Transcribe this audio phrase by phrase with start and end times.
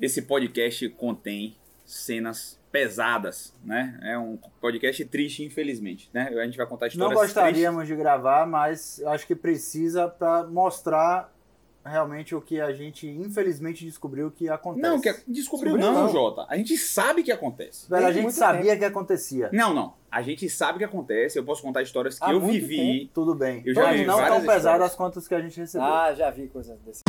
[0.00, 3.98] Esse podcast contém cenas pesadas, né?
[4.02, 6.28] É um podcast triste, infelizmente, né?
[6.38, 7.96] A gente vai contar histórias Não gostaríamos tristes.
[7.96, 11.32] de gravar, mas acho que precisa para mostrar
[11.82, 14.82] realmente o que a gente infelizmente descobriu que acontece.
[14.82, 16.44] Não, que descobriu, descobriu não, não, Jota.
[16.48, 17.88] A gente sabe que acontece.
[17.88, 18.78] Velho, a gente sabia tempo.
[18.80, 19.48] que acontecia.
[19.52, 19.94] Não, não.
[20.10, 21.38] A gente sabe que acontece.
[21.38, 22.76] Eu posso contar histórias que Há eu vivi.
[22.76, 23.10] Tempo.
[23.14, 23.62] Tudo bem.
[23.64, 25.86] Eu já vi não tão pesadas quanto as que a gente recebeu.
[25.86, 27.02] Ah, já vi coisas desse.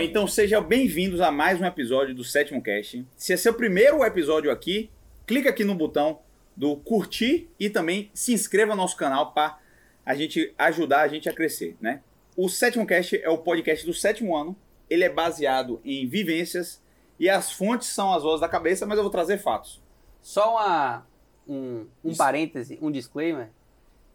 [0.00, 3.04] Então sejam bem-vindos a mais um episódio do Sétimo Cast.
[3.16, 4.90] Se é seu primeiro episódio aqui,
[5.26, 6.20] clica aqui no botão
[6.56, 9.58] do curtir e também se inscreva no nosso canal para
[10.06, 12.00] a gente ajudar a gente a crescer, né?
[12.36, 14.54] O Sétimo Cast é o podcast do sétimo ano.
[14.88, 16.80] Ele é baseado em vivências
[17.18, 19.82] e as fontes são as vozes da cabeça, mas eu vou trazer fatos.
[20.22, 21.06] Só uma,
[21.48, 23.50] um, um parêntese, um disclaimer.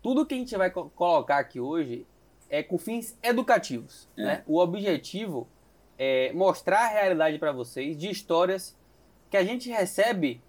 [0.01, 2.07] Tudo que a gente vai co colocar aqui hoje
[2.49, 4.07] é com fins educativos.
[4.15, 4.23] É.
[4.23, 4.43] Né?
[4.47, 5.49] O objetivo
[6.03, 8.75] é mostrar a realidade para vocês de histórias
[9.29, 10.41] que a gente recebe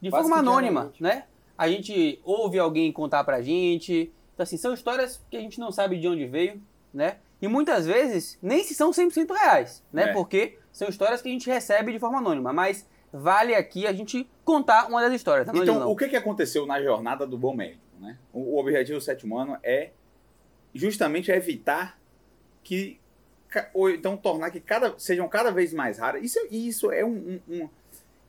[0.00, 1.24] de Quase forma anônima, né?
[1.58, 4.12] A gente ouve alguém contar pra gente.
[4.32, 6.62] Então, assim, são histórias que a gente não sabe de onde veio,
[6.94, 7.18] né?
[7.42, 10.04] E muitas vezes nem se são 100% reais, né?
[10.04, 10.12] É.
[10.12, 12.52] Porque são histórias que a gente recebe de forma anônima.
[12.52, 15.46] Mas vale aqui a gente contar uma das histórias.
[15.46, 18.16] Tá então, o que, que aconteceu na jornada do bom médico, né?
[18.32, 19.90] O, o objetivo do sétimo ano é
[20.72, 21.98] justamente evitar
[22.62, 23.00] que
[23.74, 26.22] ou então tornar que cada sejam cada vez mais raras.
[26.22, 27.68] Isso, isso é um, um, um,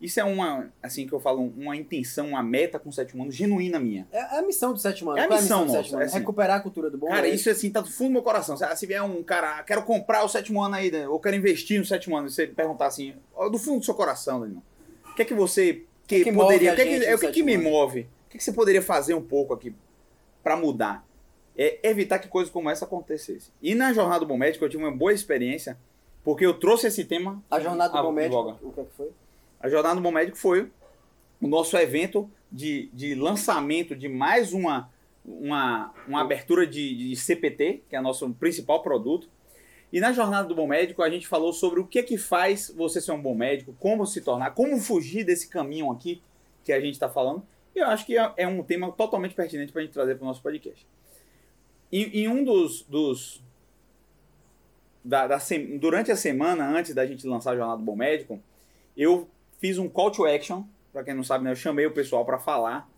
[0.02, 3.31] isso é uma, assim que eu falo, uma intenção, uma meta com o sétimo ano
[3.31, 4.08] genuína minha.
[4.11, 5.19] É a missão do sétimo ano.
[5.19, 7.28] É a missão, é a missão nossa, é assim, Recuperar a cultura do bom Cara,
[7.28, 8.58] isso assim tá do fundo do meu coração.
[8.58, 11.08] Se vier um cara, quero comprar o sétimo ano aí, né?
[11.08, 13.13] ou quero investir no sétimo ano, você perguntar assim,
[13.52, 14.63] do fundo do seu coração, Daniel,
[15.11, 17.44] o que é que você que, que poderia, o que, é que, é, que, que
[17.44, 18.02] me move?
[18.02, 19.73] O que, que você poderia fazer um pouco aqui
[20.44, 21.06] para mudar?
[21.57, 23.53] É evitar que coisas como essa acontecessem.
[23.61, 25.77] E na Jornada do Bom Médico eu tive uma boa experiência,
[26.23, 27.44] porque eu trouxe esse tema.
[27.50, 29.09] A Jornada do Bom Médico, o que, é que foi?
[29.59, 30.72] A Jornada do Bom Médico foi
[31.41, 34.89] o nosso evento de, de lançamento de mais uma,
[35.25, 39.28] uma, uma abertura de, de CPT, que é o nosso principal produto.
[39.91, 42.73] E na Jornada do Bom Médico a gente falou sobre o que é que faz
[42.75, 46.22] você ser um bom médico, como se tornar, como fugir desse caminho aqui
[46.63, 47.44] que a gente está falando.
[47.75, 50.23] E eu acho que é, é um tema totalmente pertinente para a gente trazer para
[50.23, 50.85] o nosso podcast.
[51.91, 52.84] Em, em um dos.
[52.84, 53.44] dos
[55.03, 55.40] da, da
[55.79, 58.40] durante a semana, antes da gente lançar a Jornada do Bom Médico,
[58.96, 59.28] eu
[59.59, 60.63] fiz um call to action.
[60.94, 62.90] Para quem não sabe, né, eu chamei o pessoal para falar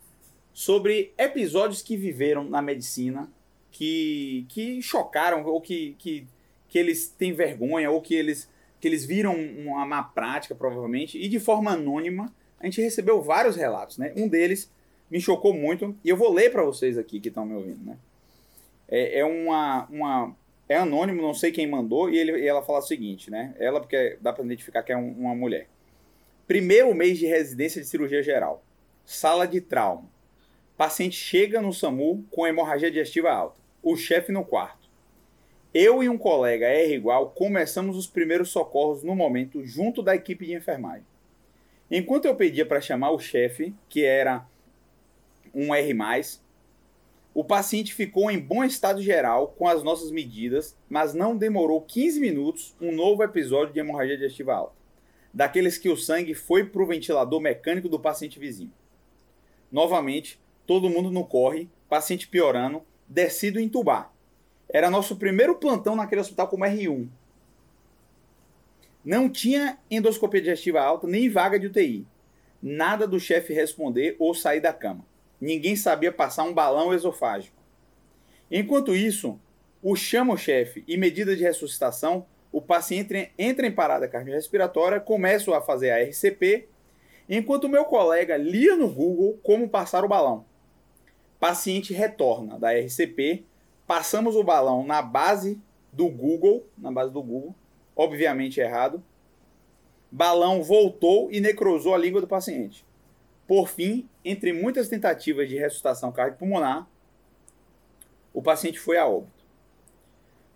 [0.52, 3.28] sobre episódios que viveram na medicina
[3.74, 6.26] que, que chocaram ou que, que,
[6.68, 8.48] que eles têm vergonha ou que eles,
[8.80, 13.56] que eles viram uma má prática, provavelmente, e de forma anônima a gente recebeu vários
[13.56, 13.98] relatos.
[13.98, 14.12] Né?
[14.16, 14.70] Um deles
[15.10, 17.84] me chocou muito e eu vou ler para vocês aqui que estão me ouvindo.
[17.84, 17.96] Né?
[18.94, 20.36] É, é uma, uma.
[20.68, 23.52] É anônimo, não sei quem mandou, e, ele, e ela fala o seguinte, né?
[23.58, 25.68] Ela, porque dá para identificar que é um, uma mulher.
[26.46, 28.64] Primeiro mês de residência de cirurgia geral.
[29.04, 30.08] Sala de trauma.
[30.76, 33.56] Paciente chega no SAMU com hemorragia digestiva alta.
[33.82, 34.88] O chefe no quarto.
[35.72, 40.46] Eu e um colega R igual começamos os primeiros socorros no momento junto da equipe
[40.46, 41.04] de enfermagem.
[41.90, 44.46] Enquanto eu pedia para chamar o chefe, que era
[45.52, 45.94] um R+,
[47.34, 52.20] o paciente ficou em bom estado geral com as nossas medidas, mas não demorou 15
[52.20, 54.76] minutos um novo episódio de hemorragia digestiva alta,
[55.32, 58.72] daqueles que o sangue foi para o ventilador mecânico do paciente vizinho.
[59.70, 64.12] Novamente, todo mundo no corre, paciente piorando, descido entubar.
[64.68, 67.08] Era nosso primeiro plantão naquele hospital como R1.
[69.04, 72.06] Não tinha endoscopia digestiva alta nem vaga de UTI.
[72.62, 75.04] Nada do chefe responder ou sair da cama
[75.40, 77.56] ninguém sabia passar um balão esofágico.
[78.50, 79.38] Enquanto isso,
[79.82, 85.90] o chama-chefe e medida de ressuscitação, o paciente entra em parada cardiorrespiratória, começa a fazer
[85.90, 86.68] a RCP,
[87.28, 90.44] enquanto o meu colega lia no Google como passar o balão.
[91.40, 93.44] Paciente retorna da RCP,
[93.86, 95.60] passamos o balão na base
[95.92, 97.54] do Google, na base do Google,
[97.94, 99.02] obviamente errado.
[100.10, 102.86] Balão voltou e necrosou a língua do paciente.
[103.46, 106.88] Por fim, entre muitas tentativas de ressuscitação cardiopulmonar,
[108.32, 109.44] o paciente foi a óbito.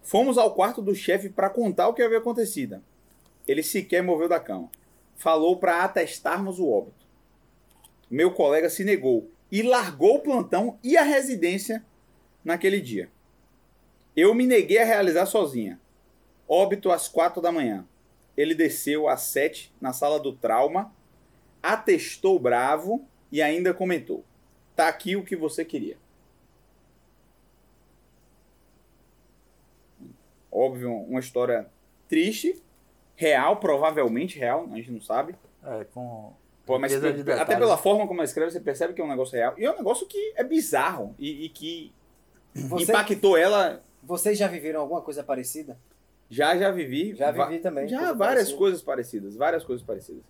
[0.02, 2.82] Fomos ao quarto do chefe para contar o que havia acontecido.
[3.46, 4.70] Ele sequer moveu da cama.
[5.16, 7.06] Falou para atestarmos o óbito.
[8.10, 11.84] Meu colega se negou e largou o plantão e a residência
[12.42, 13.10] naquele dia.
[14.16, 15.78] Eu me neguei a realizar sozinha.
[16.48, 17.86] Óbito às quatro da manhã.
[18.36, 20.92] Ele desceu às sete na sala do trauma
[21.62, 24.24] atestou bravo e ainda comentou:
[24.74, 25.96] tá aqui o que você queria.
[30.50, 31.68] Óbvio, uma história
[32.08, 32.60] triste,
[33.14, 35.34] real, provavelmente real, a gente não sabe.
[35.64, 36.32] É, com.
[36.64, 37.56] Pô, mas até detalhes.
[37.58, 39.54] pela forma como ela escreve, você percebe que é um negócio real.
[39.56, 41.92] E é um negócio que é bizarro e, e que
[42.54, 43.82] Você- impactou ela.
[44.02, 45.78] Vocês já viveram alguma coisa parecida?
[46.30, 47.14] Já, já vivi.
[47.14, 47.88] Já vivi também.
[47.88, 48.58] Já coisa várias parecida.
[48.58, 50.22] coisas parecidas, várias coisas parecidas.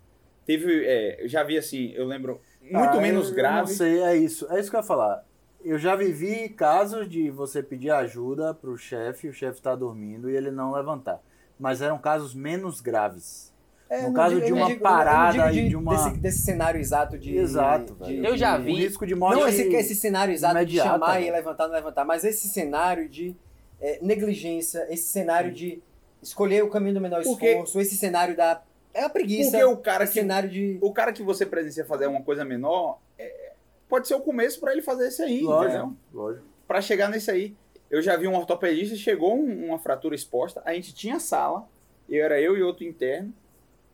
[0.49, 3.69] Teve, é, eu já vi assim, eu lembro, muito Ah, menos eu grave.
[3.69, 4.51] Não sei, é isso.
[4.51, 5.23] É isso que eu ia falar.
[5.63, 10.35] Eu já vivi casos de você pedir ajuda pro chefe, o chefe tá dormindo e
[10.35, 11.21] ele não levantar.
[11.61, 13.53] Mas eram casos menos graves.
[13.91, 16.81] É, No caso digo- de uma digo- parada digo e de uma- Desse, desse cenário
[16.81, 17.37] exato de...
[17.37, 18.27] Exato, de- velho.
[18.29, 18.73] Eu já O vi.
[18.75, 19.39] risco de morte.
[19.41, 21.37] Não esse, esse cenário exato imediata, de chamar e velho.
[21.37, 23.37] levantar, não levantar, mas esse cenário de
[23.81, 25.83] é, negligência, esse cenário de
[26.23, 28.63] escolher o caminho do menor Porque- esforço, esse cenário da...
[28.95, 29.51] É a preguiça.
[29.51, 30.79] Porque o cara esse que cenário de...
[30.81, 33.53] o cara que você presencia fazer uma coisa menor, é,
[33.89, 35.55] pode ser o começo pra ele fazer isso aí, entendeu?
[35.57, 36.47] Lógico, lógico.
[36.67, 37.55] Pra chegar nesse aí.
[37.91, 41.67] Eu já vi um ortopedista, chegou um- uma fratura exposta, a gente tinha sala,
[42.09, 43.33] eu era eu e outro interno,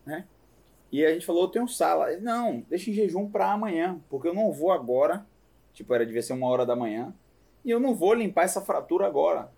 [0.04, 0.24] né?
[0.90, 2.12] E a gente falou, eu tenho sala.
[2.12, 5.24] Ele, Não, deixa em jejum pra amanhã, porque eu não vou agora,
[5.72, 7.12] tipo, era devia ser uma hora da manhã,
[7.64, 9.48] e eu não vou limpar essa fratura agora,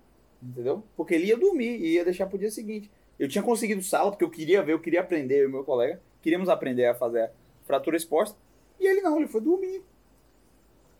[0.43, 0.83] entendeu?
[0.97, 2.91] Porque ele ia dormir e ia deixar pro dia seguinte.
[3.19, 6.01] Eu tinha conseguido sala, porque eu queria ver, eu queria aprender, eu e meu colega,
[6.21, 7.31] queríamos aprender a fazer a
[7.65, 8.37] fratura exposta,
[8.79, 9.83] e ele não, ele foi dormir.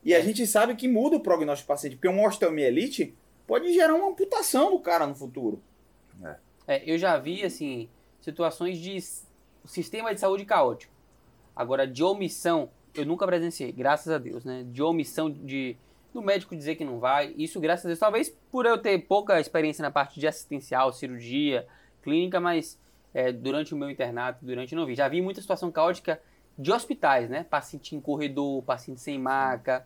[0.03, 3.15] E a gente sabe que muda o prognóstico do paciente, porque uma osteomielite
[3.47, 5.61] pode gerar uma amputação do cara no futuro.
[6.67, 7.89] É, eu já vi, assim,
[8.21, 8.99] situações de
[9.65, 10.93] sistema de saúde caótico.
[11.55, 14.65] Agora, de omissão, eu nunca presenciei, graças a Deus, né?
[14.67, 15.77] De omissão de
[16.13, 17.35] do médico dizer que não vai.
[17.37, 21.67] Isso, graças a Deus, talvez por eu ter pouca experiência na parte de assistencial, cirurgia,
[22.07, 22.79] clínica, mas
[23.13, 24.95] é, durante o meu internato, durante não vi.
[24.95, 26.21] Já vi muita situação caótica
[26.57, 27.45] de hospitais, né?
[27.51, 29.85] Paciente em corredor, paciente sem maca,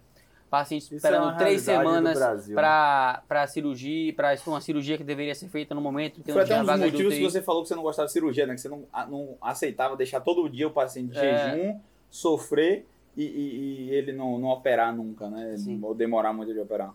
[0.51, 2.19] paciente Isso é esperando uma três semanas
[2.49, 2.55] né?
[2.55, 6.41] para para cirurgia, para uma cirurgia que deveria ser feita no momento que Foi não
[6.43, 8.55] até tinha um dos motivos que você falou que você não gostava de cirurgia, né?
[8.55, 11.55] Que você não, a- não aceitava deixar todo dia o paciente de É.
[11.55, 11.81] jejum,
[12.11, 12.87] sofrer
[13.17, 15.57] e, e- e ele não, não operar nunca, né?
[15.57, 15.79] Sim.
[15.83, 16.93] Ou demorar muito de operar.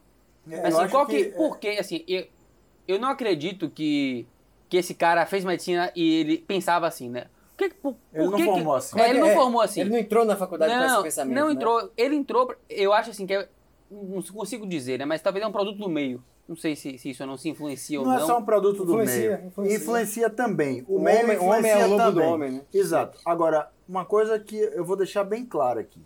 [0.49, 2.27] É, Assim, qual que, que- por que, assim, eu,
[2.87, 4.25] eu não acredito que,
[4.69, 7.25] que esse cara fez medicina e ele pensava assim, né?
[7.57, 8.99] Por que, por, Ele por não que que- formou assim.
[8.99, 9.81] É, ele não É, formou assim.
[9.81, 11.53] Ele não entrou na faculdade com esse não, pensamento, não né?
[11.53, 11.91] entrou.
[11.95, 13.47] Ele entrou, eu acho assim, que é,
[13.89, 15.05] não consigo dizer, né?
[15.05, 16.21] Mas talvez é um produto do meio.
[16.47, 18.21] Não sei se, se isso não se influencia ou Não não.
[18.23, 19.47] é só um produto do Influencia, meio.
[19.47, 19.77] influencia.
[19.77, 20.85] Influencia também.
[20.87, 22.33] O, O meio homem- o homem é influencia o lobo do também.
[22.33, 22.61] homem, né?
[22.73, 23.19] Exato.
[23.25, 25.99] Agora, uma coisa que eu vou deixar bem claro aqui.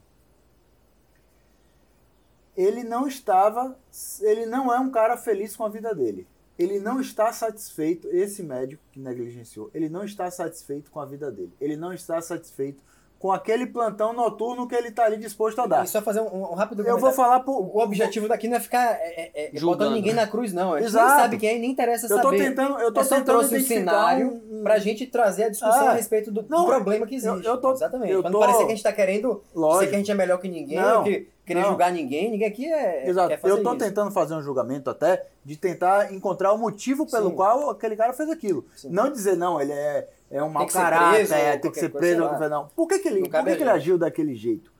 [2.55, 3.77] Ele não estava,
[4.21, 6.27] ele não é um cara feliz com a vida dele.
[6.59, 11.31] Ele não está satisfeito, esse médico que negligenciou, ele não está satisfeito com a vida
[11.31, 11.53] dele.
[11.61, 12.83] Ele não está satisfeito
[13.17, 15.83] com aquele plantão noturno que ele está ali disposto a dar.
[15.83, 18.59] E só fazer um, um rápido Eu vou falar por, O objetivo daqui não é
[18.61, 19.77] ficar é, é, é, Julgando.
[19.77, 20.73] botando ninguém na cruz, não.
[20.73, 21.07] A gente Exato.
[21.09, 22.37] nem sabe quem é, nem interessa Eu tô saber.
[22.37, 25.49] tentando, eu tô Eu só tentando trouxe um cenário um- um- pra gente trazer a
[25.49, 25.91] discussão Ah.
[25.91, 27.45] a respeito do, Não, problema que existe.
[27.45, 28.09] eu- eu tô- Exatamente.
[28.11, 29.89] eu pra tô- não parecer que a gente tá querendo dizer Lógico.
[29.89, 31.69] que a gente é melhor que ninguém, Não, ou que querer não.
[31.69, 32.31] julgar ninguém.
[32.31, 33.09] Ninguém aqui é.
[33.09, 33.27] Exato.
[33.29, 33.75] quer fazer Eu isso.
[33.77, 37.35] tentando fazer um julgamento até de tentar encontrar o motivo pelo Sim.
[37.35, 38.65] qual aquele cara fez aquilo.
[38.75, 38.89] Sim.
[38.89, 42.05] Não dizer, não, ele é, é um mau caráter, preso, é, tem que ser coisa,
[42.07, 42.21] preso.
[42.23, 42.29] lá.
[42.29, 42.67] qualquer- Não.
[42.75, 44.71] Por que, que ele, por que que ele agiu daquele jeito?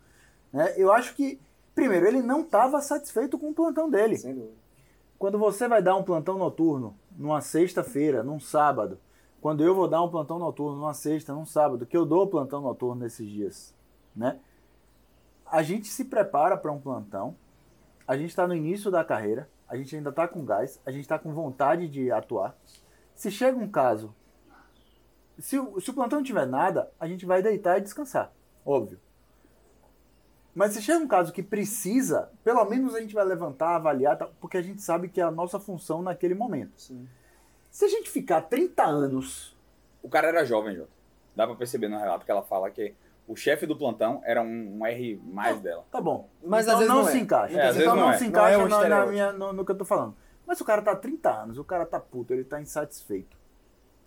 [0.54, 0.74] Né?
[0.78, 1.40] Eu acho que,
[1.76, 4.18] primeiro, ele não estava satisfeito com o plantão dele.
[4.18, 4.54] Sem dúvida.
[5.18, 8.98] Quando você vai dar um plantão noturno numa sexta-feira, num sábado,
[9.42, 12.62] quando eu vou dar um plantão noturno numa sexta, num sábado, que eu dou plantão
[12.62, 13.74] noturno nesses dias,
[14.16, 14.38] né?
[15.52, 17.36] A gente se prepara para um plantão,
[18.08, 21.02] a gente está no início da carreira, a gente ainda está com gás, a gente
[21.02, 22.56] está com vontade de atuar.
[23.16, 24.16] Se chega um caso,
[25.40, 28.32] se o, se o plantão não tiver nada, a gente vai deitar e descansar,
[28.66, 29.00] óbvio.
[30.54, 34.58] Mas se chega um caso que precisa, pelo menos a gente vai levantar, avaliar, porque
[34.58, 36.82] a gente sabe que é a nossa função naquele momento.
[36.82, 37.08] Sim.
[37.70, 39.56] Se a gente ficar 30 anos.
[40.02, 40.90] O cara era jovem, Jota.
[41.36, 42.94] Dá pra perceber no relato que ela fala que
[43.30, 45.86] o chefe do plantão era um, um R mais dela.
[45.92, 46.28] Tá bom.
[46.44, 47.12] Mas então às vezes não, não é.
[47.12, 47.58] se encaixa.
[47.58, 48.18] É, às vezes então não não, é.
[48.18, 49.12] se Não encaixa é um no- na estereótipo.
[49.12, 50.16] minha- no, no que eu tô falando.
[50.46, 53.38] Mas o cara tá 30 anos, o cara tá puto, ele tá insatisfeito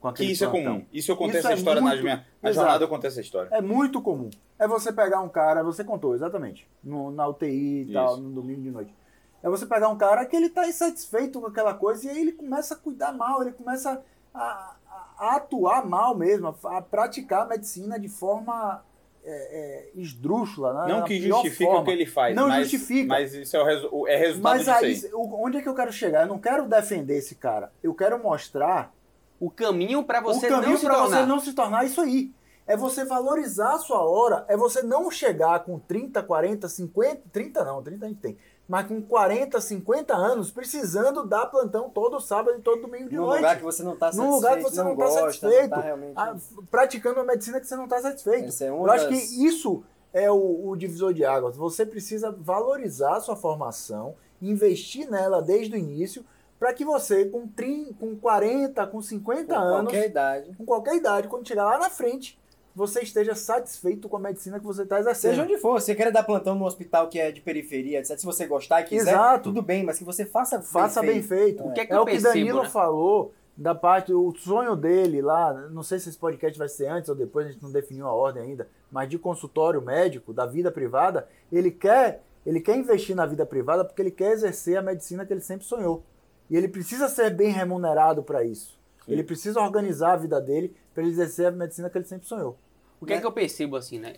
[0.00, 0.72] com Que aquele isso é plantão.
[0.74, 0.86] comum.
[0.92, 2.64] Isso eu contei Isso essa é história na muito- minha na Exato.
[2.66, 3.48] jornada, eu contei essa história.
[3.52, 4.28] É muito comum.
[4.58, 8.22] É você pegar um cara, você contou, exatamente, no, na UTI e tal, Isso.
[8.22, 8.94] no domingo de noite.
[9.40, 12.32] É você pegar um cara que ele tá insatisfeito com aquela coisa e aí ele
[12.32, 14.02] começa a cuidar mal, ele começa
[14.34, 14.76] a, a-
[15.18, 18.82] a atuar mal mesmo, a, a praticar a medicina de forma
[19.24, 20.72] é, é, esdrúxula.
[20.74, 20.92] né?
[20.92, 21.80] Não Na que justifique forma.
[21.80, 22.34] o que ele faz.
[22.36, 23.08] Não mas, justifica.
[23.08, 25.14] Mas isso é, o resu- o- é resultado Mas disso aí, aí.
[25.14, 26.22] o- onde é que eu quero chegar?
[26.22, 27.70] Eu não quero defender esse cara.
[27.82, 28.92] Eu quero mostrar
[29.40, 31.20] O caminho para você o caminho não se para tornar.
[31.20, 32.30] você não se tornar isso aí.
[32.64, 37.64] É você valorizar a sua hora, é você não chegar com 30, 40, 50, 30
[37.64, 38.36] não, 30 a gente tem,
[38.72, 43.26] mas com 40, 50 anos, precisando dar plantão todo sábado e todo domingo de Num
[43.26, 43.40] noite.
[43.42, 45.80] lugar que você não está satisfeito, Num lugar que você não, está satisfeito, Não tá
[45.82, 46.12] realmente...
[46.16, 46.36] ah,
[46.70, 48.64] praticando uma medicina que você não está satisfeito.
[48.64, 51.54] É Eu uma acho das- que isso é o, o divisor de águas.
[51.54, 56.24] Você precisa valorizar a sua formação, investir nela desde o início,
[56.58, 60.54] para que você, com, 30, com 40, com 50 com anos, qualquer idade.
[60.56, 62.40] com qualquer idade, quando chegar lá na frente,
[62.74, 65.30] você esteja satisfeito com a medicina que você está exercendo.
[65.30, 68.18] Seja onde for, se você quer dar plantão num hospital que é de periferia, etc.
[68.18, 69.44] Se você gostar e quiser, Exato.
[69.44, 71.62] tudo bem, mas que você faça bem Faça bem feito.
[71.62, 72.68] O que é que é o que percebo, Danilo né?
[72.68, 77.10] falou da parte, o sonho dele lá, não sei se esse podcast vai ser antes
[77.10, 80.72] ou depois, a gente não definiu a ordem ainda, mas de consultório médico, da vida
[80.72, 85.26] privada, ele quer, ele quer investir na vida privada porque ele quer exercer a medicina
[85.26, 86.02] que ele sempre sonhou.
[86.48, 88.78] E ele precisa ser bem remunerado para isso.
[89.04, 89.12] Sim.
[89.12, 92.59] Ele precisa organizar a vida dele para ele exercer a medicina que ele sempre sonhou.
[93.00, 93.21] O que é Né?
[93.21, 94.16] que eu percebo, assim, né?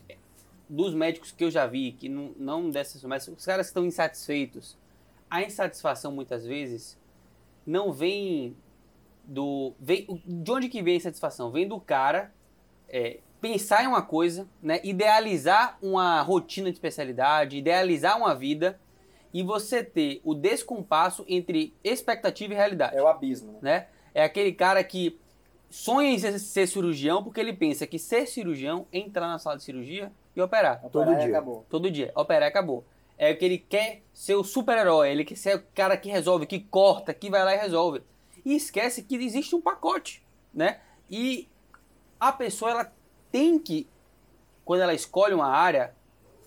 [0.68, 3.84] Dos médicos que eu já vi, que não, não dessas, mas os caras que estão
[3.84, 4.76] insatisfeitos,
[5.30, 6.98] a insatisfação muitas vezes
[7.66, 8.56] não vem
[9.24, 9.72] do.
[9.80, 11.50] Vem, de onde que vem a insatisfação?
[11.50, 12.32] Vem do cara
[12.88, 14.80] é, pensar em uma coisa, né?
[14.84, 18.78] Idealizar uma rotina de especialidade, idealizar uma vida
[19.32, 23.58] e você ter o descompasso entre expectativa e realidade É o abismo, né?
[23.62, 23.86] né?
[24.14, 25.18] É aquele cara que
[25.68, 29.56] sonha em ser, ser cirurgião porque ele pensa que ser cirurgião é entrar na sala
[29.56, 30.80] de cirurgia e operar.
[30.80, 31.28] Todo Operar dia.
[31.28, 31.66] Acabou.
[31.68, 32.12] Todo dia.
[32.14, 32.84] Operar e acabou.
[33.18, 36.60] É que ele quer ser o super-herói, ele quer ser o cara que resolve, que
[36.60, 38.02] corta, que vai lá e resolve.
[38.44, 40.80] E esquece que existe um pacote, né?
[41.10, 41.48] E
[42.18, 42.92] a pessoa ela
[43.30, 43.88] tem que
[44.64, 45.94] quando ela escolhe uma área,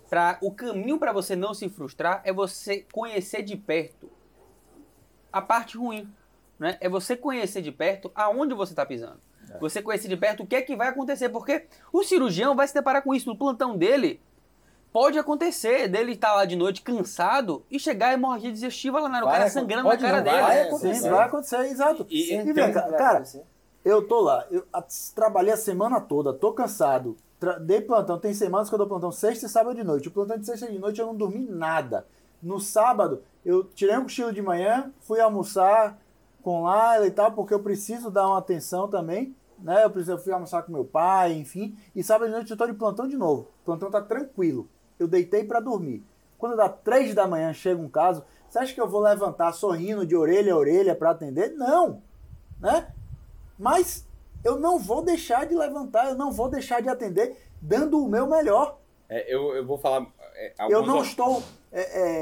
[0.10, 4.10] para o caminho para você não se frustrar é você conhecer de perto
[5.32, 6.10] a parte ruim,
[6.60, 6.78] né?
[6.80, 9.20] É você conhecer de perto aonde você está pisando.
[9.62, 12.74] Você conhecer de perto o que é que vai acontecer, porque o cirurgião vai se
[12.74, 14.20] deparar com isso no plantão dele.
[14.92, 19.22] Pode acontecer dele estar lá de noite cansado e chegar a hemorragia digestiva lá na
[19.24, 20.42] Vai cara sangrando pode na cara não, dele.
[20.44, 20.96] vai acontecer.
[20.96, 22.06] Sim, vai acontecer, exato.
[22.10, 23.44] E- E, Sempre vem vai cara, acontecer.
[23.86, 24.84] Eu tô lá, eu a-
[25.16, 27.16] trabalhei a semana toda, tô cansado.
[27.62, 30.08] Dei plantão, tem semanas que eu dou plantão sexta e sábado de noite.
[30.08, 32.06] O plantão de sexta de noite eu não dormi nada.
[32.42, 35.98] No sábado, eu tirei um cochilo de manhã, fui almoçar
[36.48, 39.36] com Laila e tal, porque eu preciso dar uma atenção também.
[39.60, 39.84] Né?
[39.84, 41.78] Eu, preciso, eu fui almoçar com meu pai, enfim.
[41.94, 43.50] E sábado de noite eu tô de plantão de novo.
[43.62, 44.66] O plantão tá tranquilo.
[44.98, 46.06] Eu deitei pra dormir.
[46.38, 50.06] Quando dá três da manhã, chega um caso, você acha que eu vou levantar sorrindo
[50.06, 51.50] de orelha a orelha pra atender?
[51.52, 52.02] Não!
[52.62, 52.94] Né?
[53.60, 54.08] Mas
[54.42, 58.26] eu não vou deixar de levantar, eu não vou deixar de atender, dando o meu
[58.26, 58.78] melhor.
[59.10, 60.08] É, eu, eu vou falar.
[60.34, 61.44] é, Eu não estou.
[61.72, 61.82] É,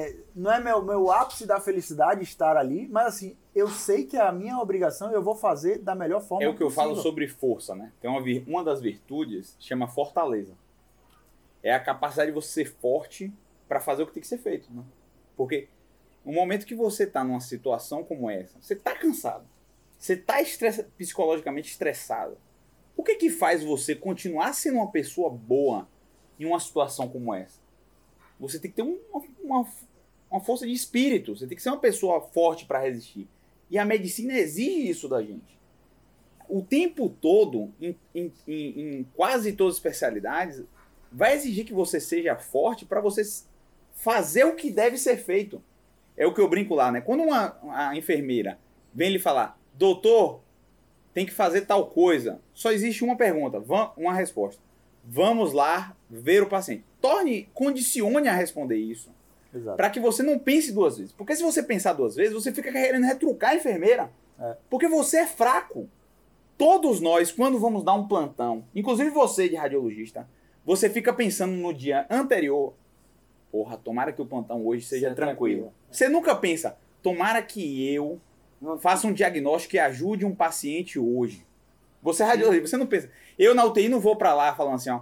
[0.10, 4.18] é, não é meu, meu ápice da felicidade estar ali, mas assim, eu sei que
[4.18, 6.70] é a minha obrigação e eu vou fazer da melhor forma É o que eu
[6.70, 7.04] falo possível.
[7.12, 7.92] sobre força, né?
[8.02, 10.54] Tem uma, uma das virtudes chama fortaleza.
[11.64, 13.34] É a capacidade de você ser forte
[13.68, 14.84] para fazer o que tem que ser feito, né?
[15.36, 15.68] Porque
[16.24, 19.46] no momento que você tá numa situação como essa, você tá cansado.
[19.98, 22.38] Você tá estressa- psicologicamente estressado.
[22.98, 25.88] O que que faz você continuar sendo uma pessoa boa
[26.40, 27.60] em uma situação como essa?
[28.40, 29.68] Você tem que ter um- uma, uma,
[30.32, 31.36] uma força de espírito.
[31.36, 33.28] Você tem que ser uma pessoa forte para resistir.
[33.70, 35.56] E a medicina exige isso da gente
[36.48, 40.62] o tempo todo, em, em- em- quase todas as especialidades,
[41.12, 43.24] vai exigir que você seja forte para você
[43.96, 45.60] fazer o que deve ser feito.
[46.16, 47.02] É o que eu brinco lá, né?
[47.02, 48.60] Quando uma, a enfermeira
[48.94, 50.42] vem lhe falar, doutor,
[51.14, 53.60] tem que fazer tal coisa, só existe uma pergunta,
[53.98, 54.62] uma resposta.
[55.04, 56.84] Vamos lá ver o paciente.
[57.02, 59.10] Torne, condicione a responder isso.
[59.78, 61.14] Para que você não pense duas vezes.
[61.14, 64.12] Porque se você pensar duas vezes, você fica querendo retrucar a enfermeira.
[64.40, 64.58] É.
[64.70, 65.90] Porque você é fraco.
[66.58, 70.28] Todos nós, quando vamos dar um plantão, inclusive você de radiologista,
[70.66, 72.74] você fica pensando no dia anterior,
[73.52, 75.36] porra, tomara que o plantão hoje seja tranquilo.
[75.36, 75.74] tranquilo.
[75.92, 78.20] Você nunca pensa, tomara que eu
[78.80, 81.46] faça um diagnóstico e ajude um paciente hoje.
[82.02, 83.10] Você é radiologista, você não pensa.
[83.38, 85.02] Eu na UTI não vou pra lá falando assim, ó,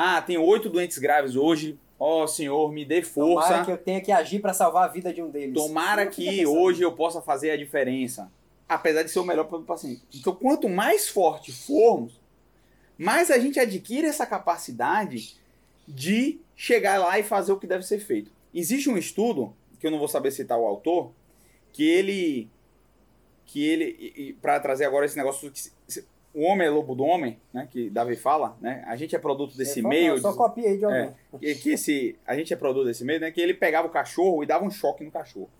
[0.00, 3.48] ah, tem oito doentes graves hoje, ó senhor, me dê força.
[3.48, 5.54] Tomara que eu tenha que agir para salvar a vida de um deles.
[5.54, 8.30] Tomara fica que hoje eu possa fazer a diferença.
[8.68, 10.02] Apesar de ser o melhor para o paciente.
[10.14, 12.20] Então, quanto mais forte formos,
[12.96, 15.36] mais a gente adquire essa capacidade
[15.88, 18.30] de chegar lá e fazer o que deve ser feito.
[18.54, 21.10] Existe um estudo, que eu não vou saber citar o autor,
[21.72, 22.48] que ele.
[23.46, 24.38] que ele.
[24.40, 25.50] para trazer agora esse negócio.
[25.50, 25.72] Que
[26.38, 27.66] o homem é lobo do homem, né?
[27.70, 28.84] Que Davi fala, né?
[28.86, 30.18] A gente é produto desse É, só- meio.
[30.18, 31.00] Só copia aí de alguém.
[31.32, 33.30] É, que, que esse, a gente é produto desse meio, né?
[33.32, 35.50] Que ele pegava o cachorro e dava um choque no cachorro.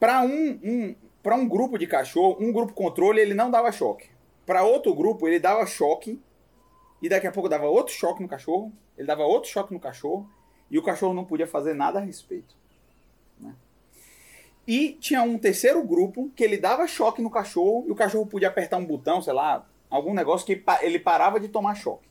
[0.00, 0.94] Para um, um,
[1.36, 4.08] um grupo de cachorro, um grupo controle, ele não dava choque.
[4.46, 6.20] Para outro grupo, ele dava choque
[7.00, 10.28] e daqui a pouco dava outro choque no cachorro, ele dava outro choque no cachorro,
[10.70, 12.56] e o cachorro não podia fazer nada a respeito.
[14.66, 18.48] E tinha um terceiro grupo que ele dava choque no cachorro, e o cachorro podia
[18.48, 22.08] apertar um botão, sei lá, algum negócio que ele parava de tomar choque.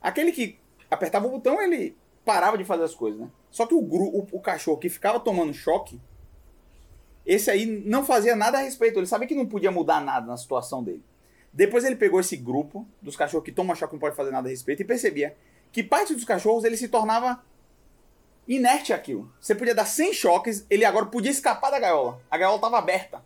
[0.00, 0.58] Aquele que
[0.90, 3.30] apertava o botão, ele parava de fazer as coisas, né?
[3.50, 6.00] Só que o, o, o cachorro que ficava tomando choque,
[7.24, 8.98] esse aí não fazia nada a respeito.
[8.98, 11.04] Ele sabia que não podia mudar nada na situação dele.
[11.52, 14.48] Depois ele pegou esse grupo dos cachorros que tomam choque e não pode fazer nada
[14.48, 15.36] a respeito e percebia
[15.70, 17.42] que parte dos cachorros ele se tornava
[18.56, 19.32] inerte àquilo.
[19.40, 22.20] Você podia dar 100 choques, ele agora podia escapar da gaiola.
[22.30, 23.24] A gaiola estava aberta,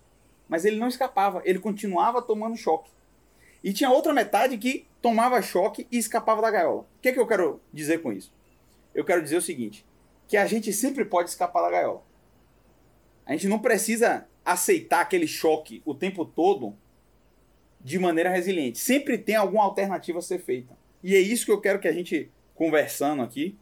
[0.49, 2.91] mas ele não escapava, ele continuava tomando choque.
[3.63, 6.83] E tinha outra metade que tomava choque e escapava da gaiola.
[6.83, 8.33] O que, é que eu quero dizer com isso?
[8.95, 9.85] Eu quero dizer o seguinte:
[10.29, 12.03] que a gente sempre pode escapar da gaiola.
[13.25, 16.77] A gente não precisa aceitar aquele choque o tempo todo
[17.81, 18.79] de maneira resiliente.
[18.79, 20.77] Sempre tem alguma alternativa a ser feita.
[21.03, 23.57] E é isso que eu quero que a gente, conversando aqui,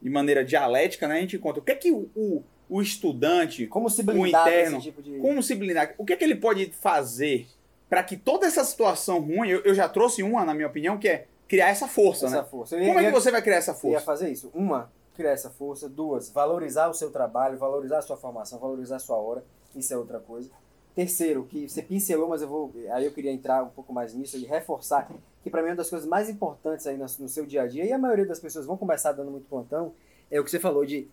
[0.00, 1.60] de maneira dialética, né, a gente encontra.
[1.60, 5.18] O que é que o, o, o estudante, Como se O interno, tipo de...
[5.18, 5.94] como se blindar?
[5.98, 7.46] O que é que ele pode fazer
[7.88, 11.08] para que toda essa situação ruim, eu, eu já trouxe uma, na minha opinião, que
[11.08, 12.48] é criar essa força, essa né?
[12.48, 12.78] força.
[12.78, 14.06] Como é que você vai criar essa Eu ia força?
[14.06, 14.50] fazer isso.
[14.54, 15.88] Uma, criar essa força.
[15.88, 19.44] Duas, valorizar o seu trabalho, valorizar a sua formação, valorizar a sua hora.
[19.74, 20.48] Isso é outra coisa.
[20.94, 22.72] Terceiro, que você pincelou, mas eu vou.
[22.90, 25.08] Aí eu queria entrar um pouco mais nisso e reforçar
[25.42, 27.66] que para mim é uma das coisas mais importantes aí no, no seu dia a
[27.66, 29.92] dia, e a maioria das pessoas vão começar dando muito plantão,
[30.30, 31.08] é o que você falou de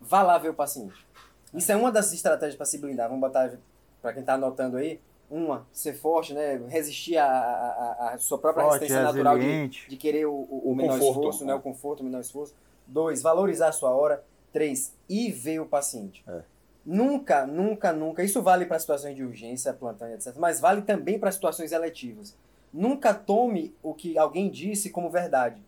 [0.00, 1.06] vá lá ver o paciente.
[1.54, 3.08] Isso é uma das estratégias para se blindar.
[3.08, 3.56] Vamos botar
[4.02, 5.00] para quem está anotando aí.
[5.30, 6.56] Uma, ser forte, né?
[6.68, 11.18] Resistir à, sua própria Forte, resistência natural de, de querer o, o, o menor conforto,
[11.18, 11.52] esforço, né?
[11.52, 11.58] né?
[11.58, 12.54] O conforto, o menor esforço.
[12.86, 14.24] Dois, valorizar a sua hora.
[14.52, 16.24] Três, ir ver o paciente.
[16.26, 16.42] É.
[16.90, 18.24] Nunca, nunca, nunca.
[18.24, 20.34] Isso vale para situações de urgência, plantão, etc.
[20.38, 22.34] Mas vale também para situações eletivas.
[22.72, 25.62] Nunca tome o que alguém disse como verdade.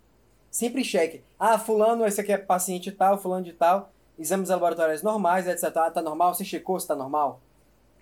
[0.51, 1.23] Sempre cheque.
[1.39, 3.93] Ah, fulano, esse aqui é paciente tal, fulano de tal.
[4.19, 5.65] Exames laboratoriais normais, etc.
[5.77, 6.33] Ah, tá normal?
[6.33, 7.39] Você checou se tá normal?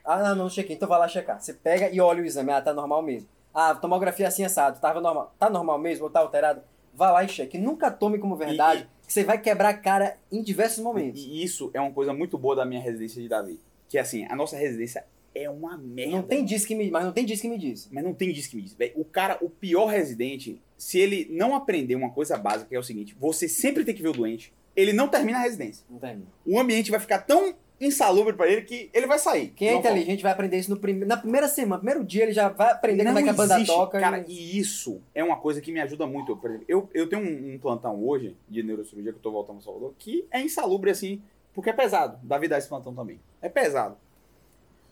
[0.05, 0.77] Ah, não, não chequei.
[0.77, 1.41] Então vai lá checar.
[1.41, 2.53] Você pega e olha o exame.
[2.53, 3.29] Ah, tá normal mesmo.
[3.53, 4.79] Ah, tomografia assim assado.
[4.79, 5.35] Tava normal.
[5.37, 6.63] Tá normal mesmo ou tá alterado?
[6.99, 7.57] Vá lá e cheque.
[7.57, 8.89] Nunca tome como verdade.
[9.07, 11.23] que você vai quebrar a cara em diversos momentos.
[11.23, 13.61] E isso é uma coisa muito boa da minha residência de Davi.
[13.89, 16.17] Que assim, a nossa residência é uma merda.
[16.17, 17.89] Não tem disso que me, mas não tem disso que me disse.
[17.93, 18.77] Mas não tem disso que me diz.
[18.97, 22.83] O cara, o pior residente, se ele não aprender uma coisa básica, que é o
[22.83, 25.87] seguinte: você sempre tem que ver o doente, ele não termina a residência.
[25.89, 26.27] Não termina.
[26.45, 29.51] O ambiente vai ficar tão insalubre pra ele que ele vai sair.
[29.51, 31.05] Quem é Não inteligente vai aprender isso no prime...
[31.05, 31.79] na primeira semana.
[31.79, 34.01] Primeiro dia ele já vai aprender não como é que a banda existe, toca.
[34.01, 34.33] Cara, e...
[34.33, 36.37] e isso é uma coisa que me ajuda muito.
[36.37, 39.57] Por exemplo, eu, eu tenho um, um plantão hoje de neurocirurgia que eu tô voltando
[39.57, 41.23] ao Salvador, que é insalubre assim,
[41.55, 42.19] porque é pesado.
[42.23, 43.21] Davi dá esse plantão também.
[43.41, 43.97] É pesado.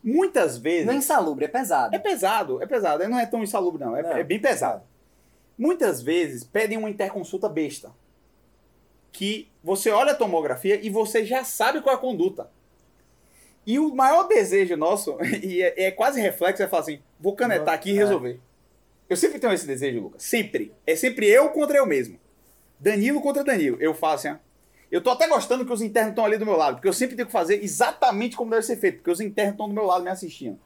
[0.02, 0.86] Muitas vezes.
[0.86, 1.94] Não é insalubre, é pesado.
[1.94, 3.08] É pesado, é pesado.
[3.08, 3.96] Não é tão insalubre, não.
[3.96, 4.10] É, Não.
[4.12, 4.82] é bem pesado.
[5.58, 7.90] Muitas vezes pedem uma interconsulta besta.
[9.10, 12.48] Que você olha a tomografia e você já sabe qual é a conduta.
[13.66, 17.74] E o maior desejo nosso, e é, é quase reflexo, é falar assim: vou canetar
[17.74, 17.98] aqui e É.
[17.98, 18.40] resolver.
[19.08, 20.22] Eu sempre tenho esse desejo, Lucas.
[20.22, 20.72] Sempre.
[20.86, 22.18] É sempre eu contra eu mesmo.
[22.78, 23.76] Danilo contra Danilo.
[23.80, 24.46] Eu faço assim, ó.
[24.90, 27.16] Eu tô até gostando que os internos estão ali do meu lado, porque eu sempre
[27.16, 30.04] tenho que fazer exatamente como deve ser feito, porque os internos estão do meu lado
[30.04, 30.58] me assistindo.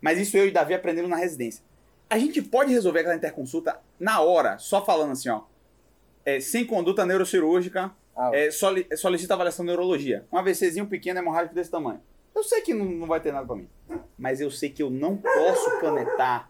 [0.00, 1.62] Mas isso eu e Davi aprendendo na residência.
[2.08, 5.42] A gente pode resolver aquela interconsulta na hora, só falando assim, ó.
[6.24, 10.26] É, sem conduta neurocirúrgica, Ah, é, soli- solicita avaliação de neurologia.
[10.32, 12.00] Um AVCzinho pequeno, hemorrágico desse tamanho.
[12.40, 13.68] Eu sei que não, não vai ter nada pra mim.
[14.18, 16.48] Mas eu sei que eu não posso canetar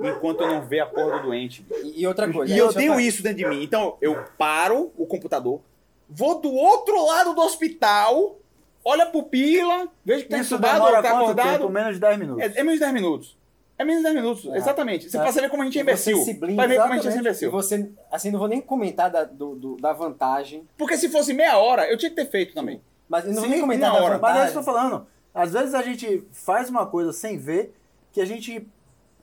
[0.00, 1.66] enquanto eu não ver a porra do doente.
[1.82, 2.54] E, e outra coisa.
[2.54, 3.60] E eu tenho isso dentro de mim.
[3.62, 5.60] Então eu paro o computador,
[6.08, 8.38] vou do outro lado do hospital,
[8.84, 11.58] olha a pupila, vejo que tá Isso estudado, demora tá acordado.
[11.58, 11.68] tempo?
[11.68, 12.42] Menos de 10 minutos.
[12.44, 13.38] É, é menos de 10 minutos.
[13.78, 14.56] É menos de 10 minutos, É.
[14.58, 15.10] exatamente.
[15.10, 15.20] Você É.
[15.20, 16.18] pode saber como a gente é e você imbecil.
[16.24, 17.48] se blinda, ver como a gente é imbecil.
[17.48, 21.32] E você, assim, não vou nem comentar da, do, do- da vantagem, Porque se fosse
[21.34, 22.80] meia hora, eu tinha que ter feito também.
[23.08, 24.18] mas não vou Sim, nem comentar da hora.
[24.18, 24.44] Mas é vantagem.
[24.44, 25.06] isso que eu tô falando.
[25.34, 27.74] Às vezes a gente faz uma coisa sem ver
[28.12, 28.66] que a gente,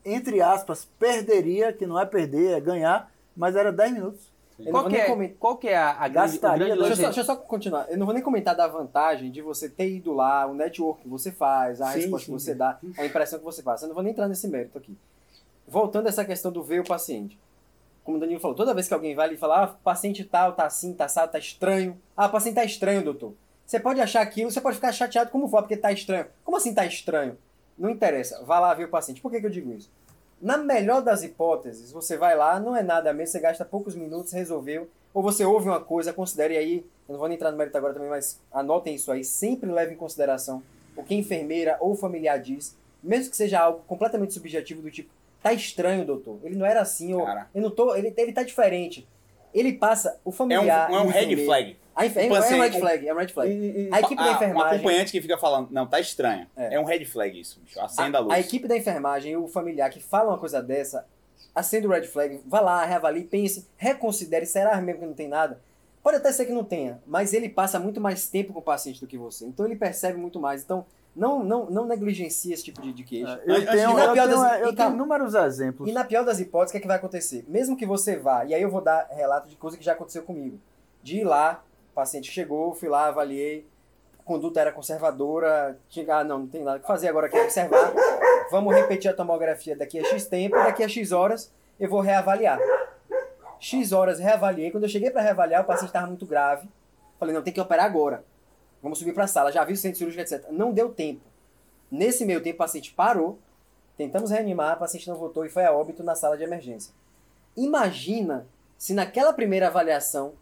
[0.03, 4.29] entre aspas, perderia, que não é perder, é ganhar, mas era 10 minutos.
[4.71, 5.37] Qual que, é, comentar.
[5.39, 7.35] qual que é a, a grande, Gastaria grande dois Deixa eu, só, deixa eu só
[7.37, 7.89] continuar.
[7.89, 11.07] Eu não vou nem comentar da vantagem de você ter ido lá, o network que
[11.07, 12.57] você faz, a Sim, resposta sim, que você sim.
[12.57, 13.81] dá, a impressão que você faz.
[13.81, 14.97] Eu não vou nem entrar nesse mérito aqui.
[15.65, 17.39] Voltando a essa questão do ver o paciente.
[18.03, 20.51] Como o Danilo falou, toda vez que alguém vai ali e fala, ah, paciente tal,
[20.53, 21.97] tá assim, tá assado, tá estranho.
[22.17, 23.33] Ah, o paciente tá estranho, doutor.
[23.69, 26.25] Você pode achar aquilo, você pode ficar chateado como for, porque tá estranho.
[26.43, 27.37] Como assim tá estranho?
[27.77, 29.21] Não interessa, vá lá ver o paciente.
[29.21, 29.91] Por que, que eu digo isso?
[30.41, 34.31] Na melhor das hipóteses, você vai lá, não é nada mesmo, você gasta poucos minutos,
[34.33, 34.89] resolveu.
[35.13, 37.93] Ou você ouve uma coisa, considere aí, eu não vou nem entrar no mérito agora
[37.93, 40.63] também, mas anotem isso aí, sempre leve em consideração
[40.97, 45.11] o que a enfermeira ou familiar diz, mesmo que seja algo completamente subjetivo do tipo,
[45.41, 46.39] Tá estranho, doutor.
[46.43, 49.07] Ele não era assim, ou, eu não tô, ele, ele tá diferente.
[49.53, 50.91] Ele passa, o É um, familiar...
[50.91, 51.77] é um e o red flag.
[52.01, 53.51] A enfer- Tipo é assim, um red um- flag, é um red flag.
[53.51, 56.47] Um- um- A equipe da ah, Um enfermagem- acompanhante que fica falando, não, tá estranho.
[56.55, 56.75] É.
[56.75, 57.79] É, um red flag isso, bicho.
[57.81, 58.33] Acenda a, luz.
[58.33, 61.05] A equipe da enfermagem e o familiar que fala uma coisa dessa,
[61.53, 65.59] acende o red flag, vá lá, reavalie, pense, reconsidere, será mesmo que não tem nada?
[66.01, 69.01] Pode até ser que não tenha, mas ele passa muito mais tempo com o paciente
[69.01, 69.45] do que você.
[69.45, 70.63] Então ele percebe muito mais.
[70.63, 73.41] Então não, não, não negligencie esse tipo de, de queixa.
[73.45, 75.89] Eu Antes- tenho, na eu pior tenho, das- eu e tenho inúmeros exemplos.
[75.89, 77.43] E na pior das hipóteses, o que, é que vai acontecer?
[77.49, 80.23] Mesmo que você vá, e aí eu vou dar relato de coisa que já aconteceu
[80.23, 80.57] comigo.
[81.03, 81.61] De ir lá,
[81.99, 83.67] paciente chegou, fui lá, avaliei,
[84.25, 87.93] conduta era conservadora, tinha, ah, não, não tem nada que fazer, agora quero observar.
[88.51, 92.59] Vamos repetir a tomografia daqui a X tempo, daqui a X horas eu vou reavaliar.
[93.59, 96.67] X horas reavaliei, quando eu cheguei para reavaliar, o paciente estava muito grave.
[97.19, 98.23] Falei, não, tem que operar agora.
[98.81, 100.49] Vamos subir para a sala, já vi o centro cirúrgico, etc.
[100.49, 101.21] Não deu tempo.
[101.91, 103.39] Nesse meio tempo, o paciente parou,
[103.99, 106.93] Tentamos reanimar, o paciente não voltou e foi a óbito na sala de emergência.
[107.57, 110.35] Imagina se naquela primeira avaliação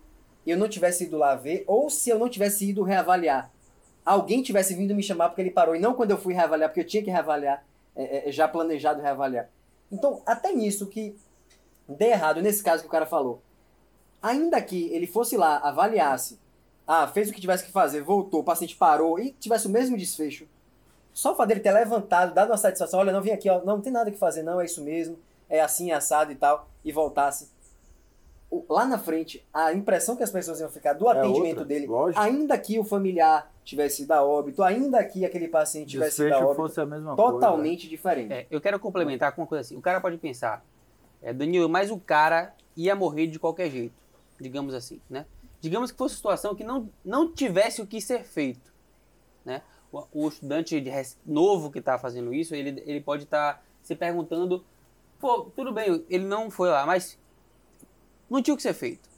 [0.49, 3.51] eu não tivesse ido lá ver, ou se eu não tivesse ido reavaliar.
[4.05, 6.81] Alguém tivesse vindo me chamar porque ele parou, e não quando eu fui reavaliar, porque
[6.81, 9.49] eu tinha que reavaliar, é, é, já planejado reavaliar.
[9.91, 11.15] Então, até nisso que
[11.87, 13.41] dê errado, nesse caso que o cara falou.
[14.21, 16.39] Ainda que ele fosse lá, avaliasse,
[16.87, 19.97] ah, fez o que tivesse que fazer, voltou, o paciente parou e tivesse o mesmo
[19.97, 20.47] desfecho,
[21.17, 23.77] só o fato dele ter levantado, dado uma satisfação, olha, não vim aqui, ó, não,
[23.77, 25.17] não tem nada que fazer, não, é isso mesmo,
[25.49, 27.49] é assim, é assado e tal, e voltasse.
[28.69, 32.19] Lá na frente, a impressão que as pessoas iam ficar do atendimento outra, dele, lógico.
[32.21, 36.29] ainda que o familiar tivesse ido a óbito, ainda que aquele paciente tivesse ido a
[36.29, 37.31] Desfecho óbito, fosse a mesma coisa.
[37.33, 38.31] totalmente diferente.
[38.31, 39.75] É, eu quero complementar com uma coisa assim.
[39.75, 40.63] O cara pode pensar,
[41.21, 43.93] é, Danilo, mas o cara ia morrer de qualquer jeito,
[44.39, 45.25] digamos assim, né?
[45.59, 48.71] Digamos que fosse uma situação que não, não tivesse o que ser feito,
[49.43, 49.61] né?
[49.91, 53.93] O, o estudante de res- novo que está fazendo isso, ele, ele pode estar se
[53.93, 54.63] perguntando,
[55.19, 57.17] pô, tudo bem, ele não foi lá, mas
[58.29, 59.09] não tinha o que ser feito.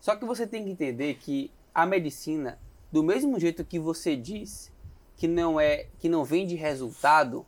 [0.00, 2.58] Só que você tem que entender que a medicina,
[2.92, 4.72] do mesmo jeito que você diz
[5.16, 7.46] que não é que não vem de resultado,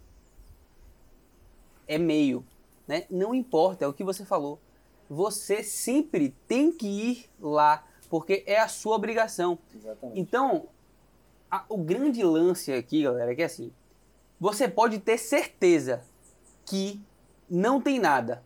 [1.86, 2.44] é meio,
[2.86, 3.04] né?
[3.10, 4.58] Não importa, é o que você falou.
[5.08, 9.58] Você sempre tem que ir lá, porque é a sua obrigação.
[9.74, 10.18] Exatamente.
[10.18, 10.66] Então,
[11.50, 13.72] a- o grande lance aqui, galera, é que assim,
[14.40, 16.02] você pode ter certeza
[16.64, 17.00] que
[17.48, 18.42] não tem nada.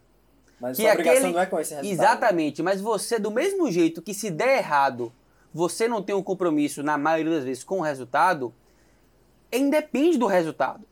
[0.61, 1.93] Mas que sua obrigação aquele- não é com esse resultado.
[1.93, 5.13] Exatamente, mas você, do mesmo jeito que se der errado,
[5.53, 8.55] você não tem um compromisso, na maioria das vezes, com o resultado,
[9.53, 10.85] independe do resultado.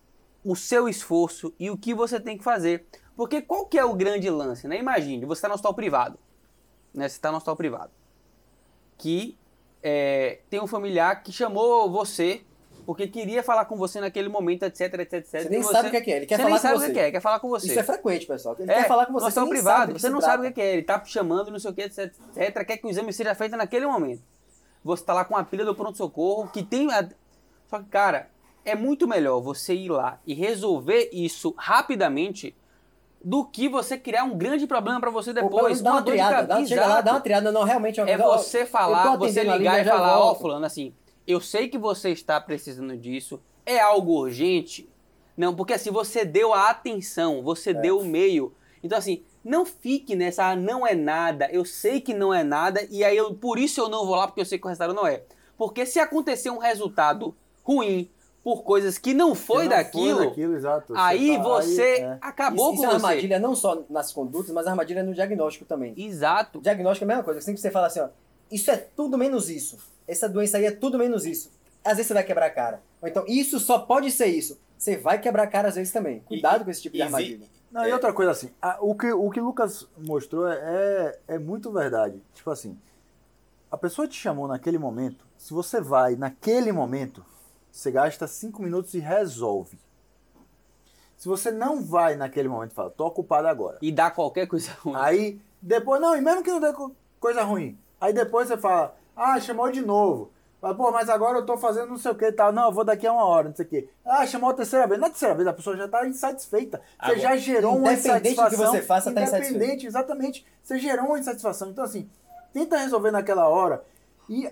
[0.44, 2.86] O seu esforço e o que você tem que fazer.
[3.16, 4.78] Porque qual que é o grande lance, né?
[4.78, 6.18] Imagine, você está no hospital privado.
[6.94, 7.08] Né?
[7.08, 7.90] Você está no hospital privado.
[8.96, 9.36] Que
[9.82, 12.42] é, tem um familiar que chamou você
[12.88, 15.42] porque queria falar com você naquele momento, etc, etc, etc.
[15.42, 16.78] Você nem e sabe o que é é, ele quer você falar nem com sabe
[16.78, 16.90] você.
[16.90, 17.66] o que é, quer falar com você.
[17.66, 18.56] Isso é frequente, pessoal.
[18.58, 20.32] Ele É, quer falar com você, você nem privado, sabe você não trata.
[20.36, 22.86] sabe o que é, ele tá chamando, não sei o que, etc, etc, quer que
[22.86, 24.22] o exame seja feito naquele momento.
[24.82, 26.90] Você tá lá com a pilha do pronto-socorro, que tem...
[26.90, 27.06] a-
[27.68, 28.30] Só que, cara,
[28.64, 32.56] é muito melhor você ir lá e resolver isso rapidamente
[33.22, 35.82] do que você criar um grande problema pra você depois.
[35.82, 38.16] dá uma de triada, dá, chega lá, dá uma triada, não, realmente é uma É
[38.16, 40.40] você falar, você atendendo ali, ligar e falar, ó, volto.
[40.40, 40.94] fulano, assim,
[41.28, 44.88] eu sei que você está precisando disso, é algo urgente.
[45.36, 47.74] Não, porque assim, você deu a atenção, você É.
[47.74, 48.52] deu o meio.
[48.82, 52.86] Então, assim, não fique nessa, ah, não é nada, eu sei que não é nada,
[52.90, 54.94] e aí eu, por isso eu não vou lá, porque eu sei que o resultado
[54.94, 55.22] não é.
[55.56, 58.08] Porque se acontecer um resultado ruim
[58.42, 60.94] por coisas que não foi Que não daquilo, daquilo, exato.
[60.96, 62.18] aí tá- você aí, é.
[62.20, 63.06] acabou isso, com isso é você.
[63.06, 65.92] armadilha não só nas condutas, mas armadilha no diagnóstico também.
[65.96, 66.58] Exato.
[66.58, 67.40] O diagnóstico é a mesma coisa.
[67.40, 68.08] Sempre que você fala assim, ó,
[68.50, 69.76] isso é tudo menos isso.
[70.08, 71.50] Essa doença aí é tudo menos isso.
[71.84, 72.82] Às vezes você vai quebrar a cara.
[73.00, 74.58] Ou então, isso só pode ser isso.
[74.76, 76.20] Você vai quebrar a cara às vezes também.
[76.20, 77.46] Cuidado com esse tipo de armadilha.
[77.70, 81.70] Não, e outra coisa assim, a- o, que, o que Lucas mostrou é, é muito
[81.70, 82.22] verdade.
[82.34, 82.78] Tipo assim,
[83.70, 87.22] a pessoa te chamou naquele momento, se você vai naquele momento,
[87.70, 89.78] você gasta cinco minutos e resolve.
[91.16, 93.78] Se você não vai naquele momento e fala, tô ocupado agora.
[93.82, 94.94] E dá qualquer coisa ruim.
[94.96, 98.96] Aí, depois, não, e mesmo que não dê co- coisa ruim, aí depois você fala,
[99.18, 100.30] ah, chamou de novo.
[100.60, 102.52] Fala, Pô, mas agora eu tô fazendo não sei o que e tal.
[102.52, 103.88] Não, eu vou daqui a uma hora, não sei o que.
[104.04, 105.00] Ah, chamou a terceira vez.
[105.00, 106.78] Na terceira vez a pessoa já tá insatisfeita.
[106.78, 108.72] Você Agora, já gerou uma independente do que insatisfação.
[108.72, 110.44] você faça, tá Independente, exatamente.
[110.62, 111.70] Você gerou uma insatisfação.
[111.70, 112.08] Então, assim,
[112.52, 113.84] tenta resolver naquela hora.
[114.28, 114.50] E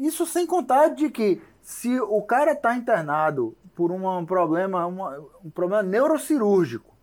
[0.00, 5.50] isso sem contar de que se o cara tá internado por um problema, uma- um
[5.50, 6.94] problema neurocirúrgico,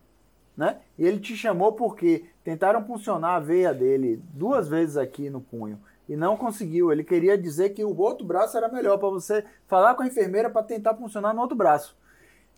[0.56, 0.78] né?
[0.98, 5.78] E ele te chamou porque tentaram puncionar a veia dele duas vezes aqui no punho
[6.08, 6.92] e não conseguiu.
[6.92, 10.50] Ele queria dizer que o outro braço era melhor para você falar com a enfermeira
[10.50, 11.96] para tentar funcionar no outro braço.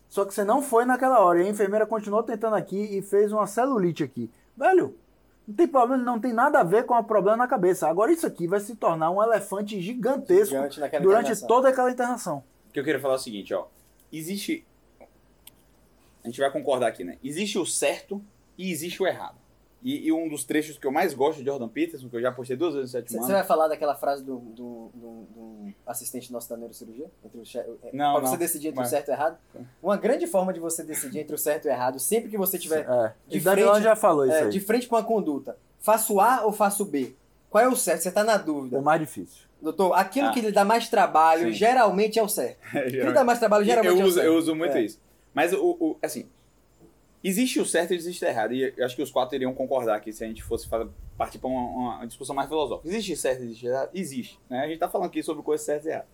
[0.08, 1.42] Só que você não foi naquela hora.
[1.42, 4.30] E a enfermeira continuou tentando aqui e fez uma celulite aqui.
[4.56, 4.96] Velho,
[5.46, 7.88] não tem problema, não tem nada a ver com o problema na cabeça.
[7.88, 11.48] Agora isso aqui vai se tornar um elefante gigantesco Gigante durante internação.
[11.48, 12.44] toda aquela internação.
[12.68, 13.66] O que eu queria falar é o seguinte, ó.
[14.12, 14.66] Existe.
[16.22, 17.18] A gente vai concordar aqui, né?
[17.22, 18.22] Existe o certo
[18.56, 19.36] e existe o errado.
[19.82, 22.32] E, e um dos trechos que eu mais gosto de Jordan Peterson, que eu já
[22.32, 25.72] postei duas vezes no Você sétimo você vai falar daquela frase do, do, do- do
[25.86, 27.06] assistente nosso da neurocirurgia?
[27.24, 28.38] Entre o, che- é, Não, pra você não.
[28.38, 28.86] decidir entre Vai.
[28.86, 29.38] o certo e o errado?
[29.80, 32.58] Uma grande forma de você decidir entre o certo e o errado, sempre que você
[32.58, 33.12] tiver É.
[33.28, 34.48] De frente- já falou isso é, aí.
[34.50, 37.14] de frente com uma conduta, faço A ou faço B?
[37.48, 38.02] Qual é o certo?
[38.02, 38.78] Você tá na dúvida.
[38.78, 39.46] O mais difícil.
[39.62, 40.32] Doutor, aquilo Ah.
[40.32, 41.52] que lhe dá mais trabalho, Sim.
[41.52, 42.58] geralmente é o certo.
[42.74, 44.26] O que lhe dá mais trabalho, geralmente eu, é o uso, certo.
[44.26, 44.82] eu uso muito É.
[44.82, 45.00] isso.
[45.32, 46.26] Mas, o, o- assim,
[47.22, 48.54] existe o certo e existe o errado.
[48.54, 50.68] E acho que os quatro iriam concordar aqui se a gente fosse
[51.16, 52.88] partir para uma, uma discussão mais filosófica.
[52.88, 53.90] Existe certo e existe errado?
[53.94, 54.40] Existe.
[54.48, 54.60] Né?
[54.60, 56.08] A gente tá falando aqui sobre coisas certas e erradas.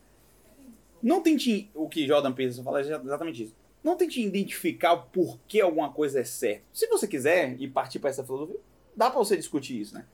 [1.03, 3.55] Não tente, o que Jordan Peterson fala é exatamente isso.
[3.83, 6.65] Não tente identificar o porquê alguma coisa é certa.
[6.73, 8.59] Se você quiser e partir para essa filosofia,
[8.97, 10.07] dá para você discutir isso, né?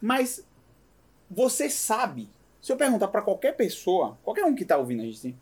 [0.00, 0.46] Mas
[1.30, 2.30] você sabe.
[2.62, 5.38] Se eu perguntar para qualquer pessoa, qualquer um que tá ouvindo a gente assim,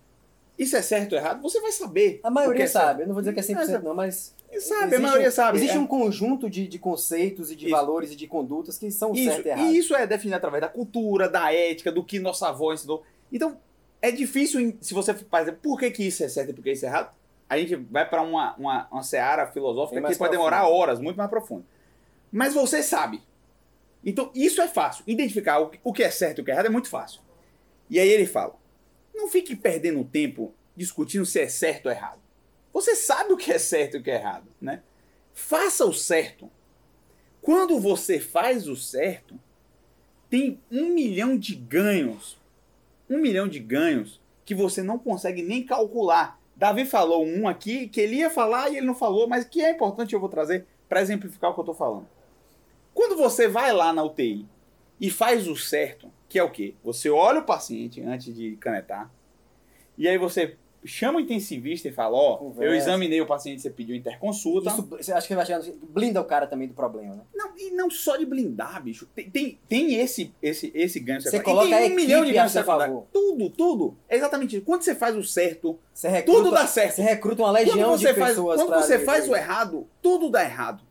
[0.59, 2.21] isso é certo ou errado, você vai saber.
[2.23, 3.85] A que maioria é sabe, eu não vou dizer que é 100% sabe.
[3.85, 4.35] não, mas...
[4.59, 5.59] Sabe, a existe maioria um- sabe.
[5.59, 5.81] Existe é.
[5.81, 7.75] um conjunto de, de conceitos e de Isso.
[7.75, 9.67] valores e de condutas que são Isso, certo e errado.
[9.67, 13.03] e isso é definido através da cultura, da ética, do que nossa avó ensinou.
[13.33, 13.59] Então,
[14.01, 16.73] é difícil, se você for dizer por que, que isso é certo e por que
[16.73, 17.15] isso é errado,
[17.49, 21.29] a gente vai para uma, uma, uma seara filosófica que pode demorar horas, muito mais
[21.31, 21.65] profunda.
[22.33, 23.23] Mas você sabe.
[24.05, 25.05] Então, isso é fácil.
[25.07, 27.21] Identificar o o que é certo e o que é errado é muito fácil.
[27.91, 28.55] E aí ele fala:
[29.15, 32.21] não fique perdendo tempo discutindo se é certo ou errado.
[32.77, 34.83] Você sabe o que é certo e o que é errado, né?
[35.33, 36.51] Faça o certo.
[37.41, 39.41] Quando você faz o certo,
[40.29, 42.39] tem um milhão de ganhos.
[43.09, 46.39] Um milhão de ganhos que você não consegue nem calcular.
[46.55, 49.71] Davi falou um aqui que ele ia falar e ele não falou, mas que é
[49.71, 52.07] importante eu vou trazer para exemplificar o que eu estou falando.
[52.93, 54.47] Quando você vai lá na UTI
[55.01, 56.75] e faz o certo, que é o quê?
[56.85, 59.11] Você olha o paciente antes de canetar,
[59.97, 62.77] e aí você chama o intensivista e fala, ó, eu Conversa.
[62.77, 64.71] examinei o paciente, você pediu interconsulta.
[64.71, 67.23] Isso, você acha que vai chegar, blinda o cara também do problema, né?
[67.35, 69.07] Não, e não só de blindar, bicho.
[69.15, 72.35] Tem, tem, tem esse, esse, esse ganho Você coloca tem a um milhão de a
[72.35, 72.87] ganhos secundários.
[72.87, 73.07] favor.
[73.13, 73.99] Tudo, tudo.
[74.09, 74.65] É exatamente isso.
[74.65, 76.95] Quando você faz o certo, recruta, tudo dá certo.
[76.97, 79.33] Você recruta uma Quando legião você de faz, pessoas quando você faz né?
[79.33, 80.83] o errado, tudo dá errado.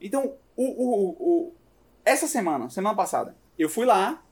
[0.00, 1.52] Então, o, o, o,
[2.04, 4.22] essa semana, semana passada, eu fui lá,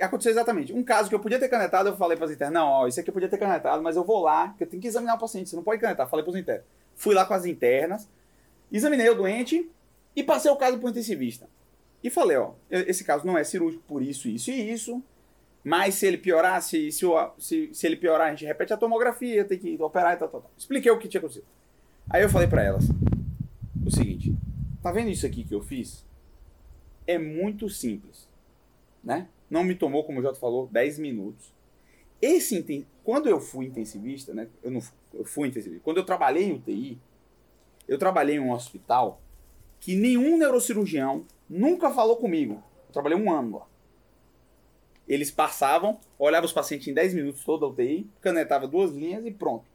[0.00, 0.72] aconteceu exatamente.
[0.72, 3.00] Um caso que eu podia ter canetado, eu falei para os internos, não, ó, isso
[3.00, 5.18] aqui eu podia ter canetado, mas eu vou lá, que eu tenho que examinar o
[5.18, 6.08] paciente, você não pode canetar.
[6.08, 6.64] Falei para os internos.
[6.94, 8.08] Fui lá com as internas,
[8.70, 9.68] examinei o doente
[10.14, 11.48] e passei o caso para o intensivista.
[12.02, 15.02] E falei, ó, esse caso não é cirúrgico por isso, isso e isso,
[15.64, 17.06] mas se ele piorar, se, se,
[17.38, 20.40] se, se ele piorar, a gente repete a tomografia, tem que operar e tal, tal,
[20.40, 20.50] tal.
[20.58, 21.46] Expliquei o que tinha acontecido.
[22.10, 22.84] Aí eu falei pra elas
[23.84, 24.34] o seguinte:
[24.82, 26.04] tá vendo isso aqui que eu fiz?
[27.06, 28.28] É muito simples,
[29.02, 29.28] né?
[29.52, 31.52] Não me tomou, como o Jota falou, 10 minutos.
[32.22, 34.48] Esse quando eu fui intensivista, né?
[34.62, 34.80] Eu não
[35.12, 35.84] eu fui intensivista.
[35.84, 36.98] Quando eu trabalhei em UTI,
[37.86, 39.20] eu trabalhei em um hospital
[39.78, 42.62] que nenhum neurocirurgião nunca falou comigo.
[42.86, 43.66] Eu trabalhei um ano lá.
[45.06, 49.30] Eles passavam, olhavam os pacientes em 10 minutos toda a UTI, canetava duas linhas e
[49.30, 49.66] pronto.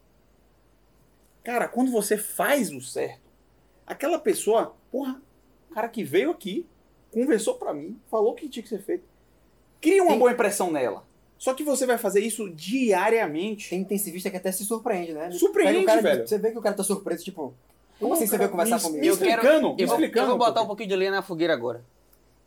[1.44, 3.30] Cara, quando você faz o certo,
[3.86, 5.22] aquela pessoa, porra,
[5.70, 6.66] o cara que veio aqui,
[7.12, 9.06] conversou pra mim, falou o que tinha que ser feito,
[9.80, 11.04] cria uma Tem- boa impressão nela.
[11.38, 13.70] Só que você vai fazer isso diariamente.
[13.70, 15.30] Tem intensivista que até se surpreende, né?
[15.30, 16.26] Surpreende, cara, velho.
[16.26, 17.54] Você vê que o cara tá surpreso, tipo,
[18.00, 19.00] como assim você veio conversar me- comigo?
[19.00, 20.26] me Eu quero- explicando, Eu vou, explicando.
[20.32, 21.84] eu vou botar um pouquinho de lenha na fogueira agora.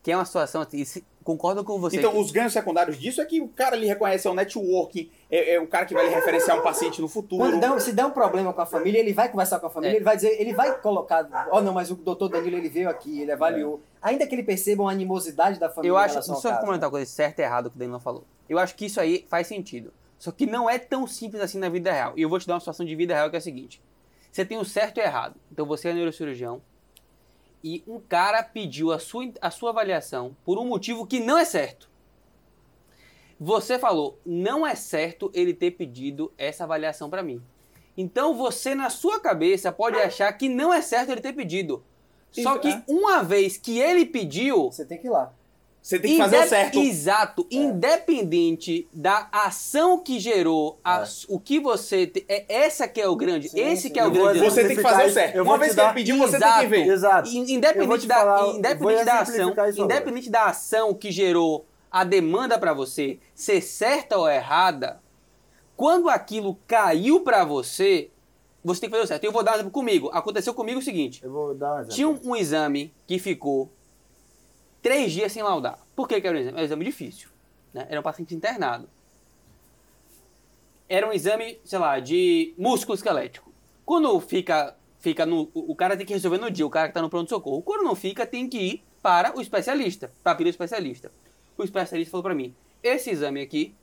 [0.04, 1.98] Que é uma situação assim, se- concordo com você.
[1.98, 5.12] Então, que- os ganhos secundários disso é que o cara lhe reconhece, é o networking,
[5.30, 7.44] é, é o cara que vai lhe referenciar um paciente no futuro.
[7.44, 9.70] Quando dá, um- se der um problema com a família, ele vai conversar com a
[9.70, 9.98] família, É.
[9.98, 13.22] ele vai dizer, ele vai colocar, ó não, mas o doutor Danilo ele veio aqui,
[13.22, 13.80] ele avaliou.
[14.02, 16.62] Ainda que ele perceba uma animosidade da família Eu acho, só caso.
[16.66, 18.24] comentar uma coisa certo e errado que o Danilo falou.
[18.50, 19.94] Eu acho que isso aí faz sentido.
[20.18, 22.14] Só que não é tão simples assim na vida real.
[22.16, 23.82] E eu vou te dar uma situação de vida real que é a seguinte.
[24.32, 25.36] Você tem o certo e o errado.
[25.52, 26.62] Então você é neurocirurgião
[27.64, 31.46] e um cara pediu a sua, a sua avaliação por um motivo que não é
[31.46, 31.90] certo.
[33.40, 37.42] Você falou, não é certo ele ter pedido essa avaliação pra mim.
[37.98, 41.84] Então você, na sua cabeça, pode achar que não é certo ele ter pedido.
[42.32, 42.84] Só que é.
[42.88, 45.34] uma vez que ele pediu, Você tem que ir lá.
[45.82, 46.80] Você tem que fazer o Indep- certo.
[46.80, 47.48] Exato.
[47.50, 51.08] Independente da ação que gerou, a- É.
[51.28, 52.06] o que você.
[52.08, 53.50] te- é essa que é o grande.
[53.50, 53.90] Sim, esse sim.
[53.90, 54.40] que é o grande.
[54.40, 55.36] Você tem que fazer o certo.
[55.36, 56.62] Eu Uma vou vez que ele pediu, você tem Exato.
[56.62, 56.88] que ver.
[56.88, 57.30] Exato.
[57.30, 59.72] Independente te da, falar- independente da ação, agora.
[59.72, 65.02] independente da ação que gerou a demanda pra você ser certa ou errada,
[65.76, 68.10] quando aquilo caiu pra você,
[68.64, 69.24] você tem que fazer o certo.
[69.24, 70.10] Eu vou dar um exemplo comigo.
[70.14, 71.22] Aconteceu comigo o seguinte.
[71.24, 71.96] Eu vou dar um exemplo.
[71.96, 73.72] Tinha um, um exame que ficou
[74.82, 75.80] três dias sem laudar.
[75.96, 76.56] Por que, que era um exame?
[76.58, 77.30] Era um exame difícil.
[77.74, 77.88] Né?
[77.90, 78.90] Era um paciente internado.
[80.90, 83.52] Era um exame, sei lá, de músculo esquelético.
[83.86, 85.50] Quando fica, fica no.
[85.54, 87.62] O cara tem que resolver no dia, o cara que está no pronto-socorro.
[87.62, 91.12] Quando não fica, tem que ir para o especialista, para pedir o especialista.
[91.58, 93.76] O especialista falou para mim: esse exame aqui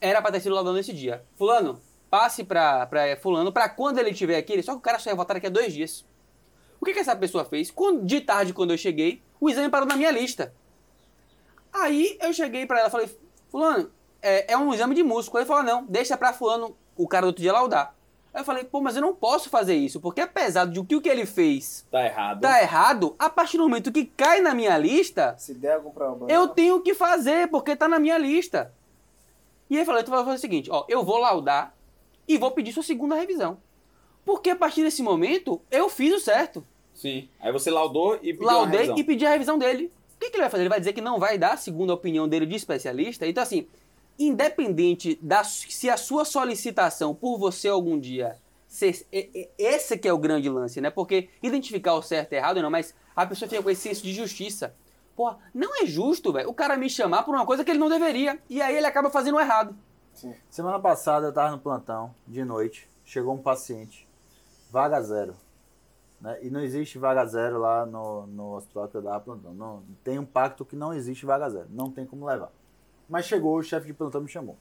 [0.00, 1.24] era para ter sido laudado nesse dia.
[1.36, 2.88] Fulano, passe para
[3.20, 4.62] Fulano para quando ele estiver aqui.
[4.62, 6.04] Só que o cara só ia voltar daqui a dois dias.
[6.80, 7.72] O que, que essa pessoa fez?
[8.04, 10.52] De tarde, quando eu cheguei, o exame parou na minha lista.
[11.72, 13.18] Aí eu cheguei pra ela e falei,
[13.50, 13.90] fulano,
[14.22, 15.40] é, é um exame de músculo.
[15.40, 17.94] Ele falou, não, deixa pra fulano, o cara do outro dia laudar.
[18.32, 21.00] Aí eu falei, pô, mas eu não posso fazer isso, porque apesar de que o
[21.00, 22.40] que ele fez Tá errado.
[22.42, 26.30] tá errado, a partir do momento que cai na minha lista, Se der algum problema.
[26.30, 28.72] eu tenho que fazer, porque tá na minha lista.
[29.70, 31.74] E aí ele falou, então vai fazer o seguinte, ó, eu vou laudar
[32.28, 33.58] e vou pedir sua segunda revisão.
[34.24, 36.66] Porque a partir desse momento, eu fiz o certo.
[36.96, 37.28] Sim.
[37.38, 38.98] Aí você laudou e pediu Laudei revisão.
[38.98, 39.92] e pedi a revisão dele.
[40.16, 40.62] O que, que ele vai fazer?
[40.62, 43.26] Ele vai dizer que não vai dar, segundo a opinião dele de especialista.
[43.26, 43.66] Então, assim,
[44.18, 49.06] independente da se a sua solicitação por você algum dia ser,
[49.58, 50.88] esse que é o grande lance, né?
[50.90, 54.12] Porque identificar o certo e errado não, mas a pessoa fica com esse senso de
[54.12, 54.74] justiça.
[55.14, 57.88] Pô, não é justo, velho, o cara me chamar por uma coisa que ele não
[57.88, 58.38] deveria.
[58.48, 59.76] E aí ele acaba fazendo o errado.
[60.50, 64.08] Semana passada eu tava no plantão, de noite, chegou um paciente,
[64.70, 65.36] vaga zero.
[66.20, 66.38] Né?
[66.42, 69.52] E não existe vaga zero lá no, no hospital que eu dava plantão.
[69.54, 72.50] Não, tem um pacto que não existe vaga zero, não tem como levar.
[73.08, 74.56] Mas chegou, o chefe de plantão me chamou.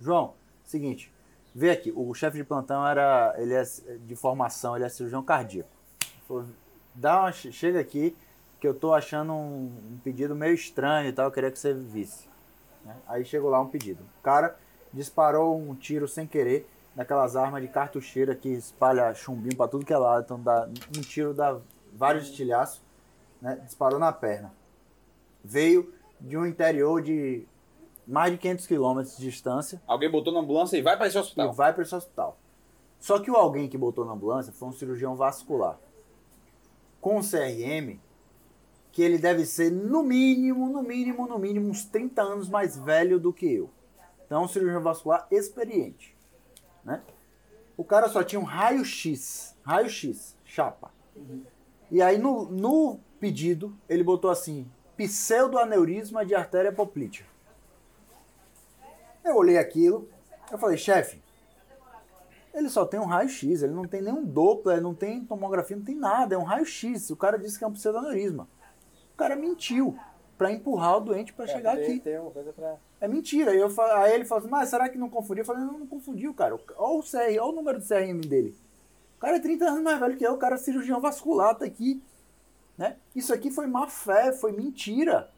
[0.00, 1.12] João, seguinte,
[1.54, 3.62] vê aqui, o chefe de plantão era, ele é
[4.06, 5.68] de formação, ele é cirurgião cardíaco.
[6.26, 6.44] Falou,
[6.94, 8.16] Dá uma, che- chega aqui
[8.60, 11.74] que eu tô achando um, um pedido meio estranho e tal, eu queria que você
[11.74, 12.28] visse.
[12.84, 12.96] né?
[13.08, 14.02] Aí chegou lá um pedido.
[14.20, 14.56] O cara
[14.92, 19.92] disparou um tiro sem querer daquelas armas de cartucheira que espalha chumbinho pra tudo que
[19.92, 20.24] é lado.
[20.24, 21.58] Então dá, um tiro dá
[21.92, 22.82] vários estilhaços.
[23.40, 23.56] Né?
[23.64, 24.52] Disparou na perna.
[25.42, 27.46] Veio de um interior de
[28.06, 31.20] mais de 500 quilômetros de distância Alguém botou na ambulância e vai pra esse e
[31.20, 31.52] hospital.
[31.52, 32.38] vai para esse hospital.
[32.98, 35.78] Só que o alguém que botou na ambulância foi um cirurgião vascular.
[37.00, 37.98] Com CRM,
[38.90, 43.18] que ele deve ser no mínimo, no mínimo, no mínimo, uns 30 anos mais velho
[43.18, 43.68] do que eu.
[44.24, 46.13] Então, um cirurgião vascular experiente.
[46.84, 47.00] Né?
[47.76, 49.56] O cara só tinha um raio-x.
[49.62, 50.90] Raio-x, chapa.
[51.90, 57.26] E aí, no, no pedido, ele botou assim: pseudoaneurisma de artéria poplítea.
[59.24, 60.08] Eu olhei aquilo,
[60.52, 61.22] eu falei, chefe,
[62.52, 65.96] ele só tem um raio-x, ele não tem nenhum Doppler, não tem tomografia, não tem
[65.96, 67.10] nada, é um raio-x.
[67.10, 68.48] O cara disse que é um pseudoaneurisma.
[69.12, 69.98] O cara mentiu
[70.36, 72.00] para empurrar o doente para chegar tem, aqui.
[72.00, 72.76] Tem uma coisa pra...
[73.00, 73.50] É mentira.
[73.52, 75.42] Aí, eu, fa- aí ele falou assim, mas será que não confundiu?
[75.42, 76.58] Eu falei, não, não confundiu, cara.
[76.76, 78.54] Olha o, CR, olha o número do CRM dele.
[79.16, 81.64] O cara é 30 anos mais velho que eu, o cara é cirurgião vascular, tá
[81.64, 82.02] aqui.
[82.76, 82.96] Né?
[83.14, 85.30] Isso aqui foi má fé, foi mentira.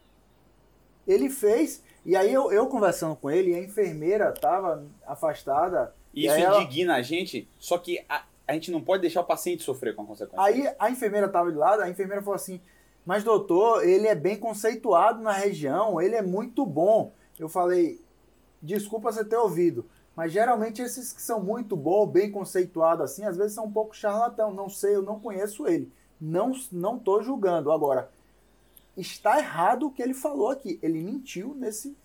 [1.07, 5.93] Ele fez, e aí eu, eu conversando com ele, e a enfermeira tava afastada.
[6.13, 9.25] Isso aí ela- indigna a gente, só que a, a gente não pode deixar o
[9.25, 10.41] paciente sofrer com a consequência.
[10.43, 12.59] Aí a enfermeira tava de lado, a enfermeira falou assim:
[13.07, 17.13] Mas doutor, ele é bem conceituado na região, ele é muito bom.
[17.39, 18.01] Eu falei:
[18.61, 23.37] Desculpa você ter ouvido, mas geralmente esses que são muito bons, bem conceituados assim, às
[23.37, 24.53] vezes são um pouco charlatão.
[24.53, 25.89] Não sei, eu não conheço ele.
[26.19, 27.71] Não, não tô julgando.
[27.71, 28.11] Agora,
[28.97, 30.77] está errado o que ele falou aqui.
[30.83, 31.95] Ele mentiu nesse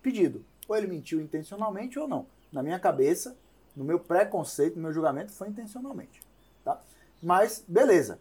[0.00, 0.42] pedido.
[0.66, 2.24] Ou ele mentiu intencionalmente ou não.
[2.50, 3.36] Na minha cabeça,
[3.76, 6.22] no meu preconceito, no meu julgamento, foi intencionalmente.
[6.64, 6.80] Tá?
[7.22, 8.18] Mas, beleza.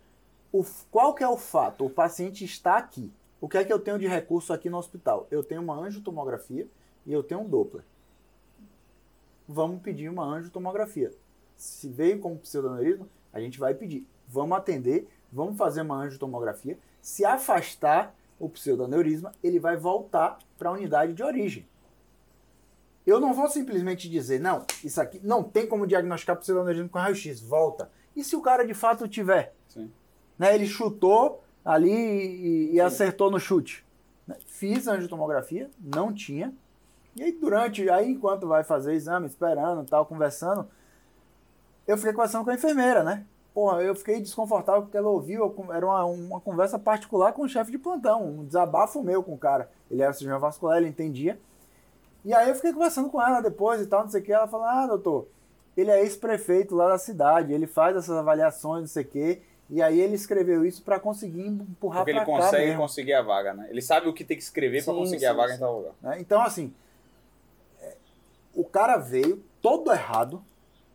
[0.51, 1.85] O, qual que é o fato?
[1.85, 3.11] O paciente está aqui.
[3.39, 5.27] O que é que eu tenho de recurso aqui no hospital?
[5.29, 6.67] Eu tenho uma angiotomografia
[7.05, 7.83] e eu tenho um Doppler.
[9.47, 11.11] Vamos pedir uma angiotomografia.
[11.55, 14.05] Se veio com pseudoaneurisma, a gente vai pedir.
[14.27, 16.77] Vamos atender, vamos fazer uma angiotomografia.
[17.01, 21.65] Se afastar o pseudoaneurisma, ele vai voltar para a unidade de origem.
[23.05, 27.39] Eu não vou simplesmente dizer, não, isso aqui não tem como diagnosticar pseudoaneurisma com raio-x,
[27.39, 27.89] volta.
[28.15, 29.55] E se o cara de fato tiver?
[29.69, 29.89] Sim.
[30.37, 33.85] Né, ele chutou ali e, e acertou no chute.
[34.45, 36.53] Fiz a angiotomografia, não tinha.
[37.15, 40.67] E aí durante, aí enquanto vai fazer exame, esperando, tal, conversando,
[41.87, 43.25] eu fiquei conversando com a enfermeira, né?
[43.53, 47.71] Porra, eu fiquei desconfortável porque ela ouviu, era uma, uma conversa particular com o chefe
[47.71, 49.71] de plantão, um desabafo meu com o cara.
[49.89, 51.39] Ele era cirurgião vascular, ele entendia.
[52.23, 54.31] E aí eu fiquei conversando com ela depois e tal, não sei o que.
[54.31, 55.27] Ela falou, ah, doutor,
[55.75, 59.41] ele é ex-prefeito lá da cidade, ele faz essas avaliações, não sei o quê.
[59.69, 63.21] E aí ele escreveu isso para conseguir empurrar Porque ele pra cá consegue conseguir a
[63.21, 63.67] vaga, né?
[63.69, 65.55] Ele sabe o que tem que escrever Sim, conseguir sim, a vaga sim.
[65.55, 65.93] em tal lugar.
[66.01, 66.17] né?
[66.19, 66.73] Então, assim,
[67.81, 67.95] é,
[68.55, 70.41] o cara veio todo errado,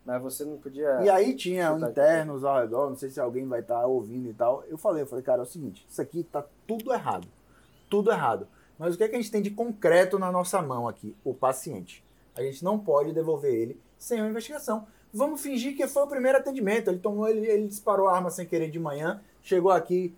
[0.04, 1.00] Mas você não podia.
[1.02, 4.64] E aí tinha internos ao redor, não sei se alguém vai estar ouvindo e tal.
[4.68, 7.28] Eu falei, eu falei, cara, é o seguinte, isso aqui tá tudo errado.
[7.90, 8.48] Tudo errado.
[8.78, 11.14] Mas o que, é que a gente tem de concreto na nossa mão aqui?
[11.22, 12.02] O paciente.
[12.34, 14.86] A gente não pode devolver ele sem uma investigação.
[15.12, 16.88] Vamos fingir que foi o primeiro atendimento.
[16.88, 20.14] Ele tomou, ele, ele disparou a arma sem querer de manhã, chegou aqui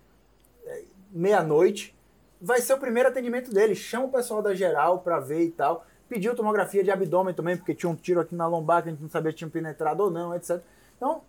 [0.65, 1.93] é, meia-noite.
[2.41, 3.75] Vai ser o primeiro atendimento dele.
[3.75, 5.85] Chama o pessoal da geral pra ver e tal.
[6.07, 9.01] Pediu tomografia de abdômen também, porque tinha um tiro aqui na lombar que a gente
[9.01, 10.61] não sabia se tinha penetrado ou não, etc.
[10.95, 11.21] Então,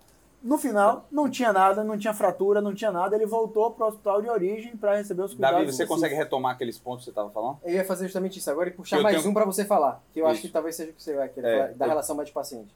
[0.42, 3.16] no final, não tinha nada, não tinha fratura, não tinha nada.
[3.16, 5.60] Ele voltou pro hospital de origem para receber os cuidados.
[5.60, 7.58] Davi, você consegue retomar aqueles pontos que você estava falando?
[7.64, 10.02] Eu ia fazer justamente isso agora e puxar Eu mais tenho- um pra você falar,
[10.12, 10.46] que eu acho Isso.
[10.48, 12.74] que talvez seja o que você vai querer É, falar, da eu- relação médico-paciente.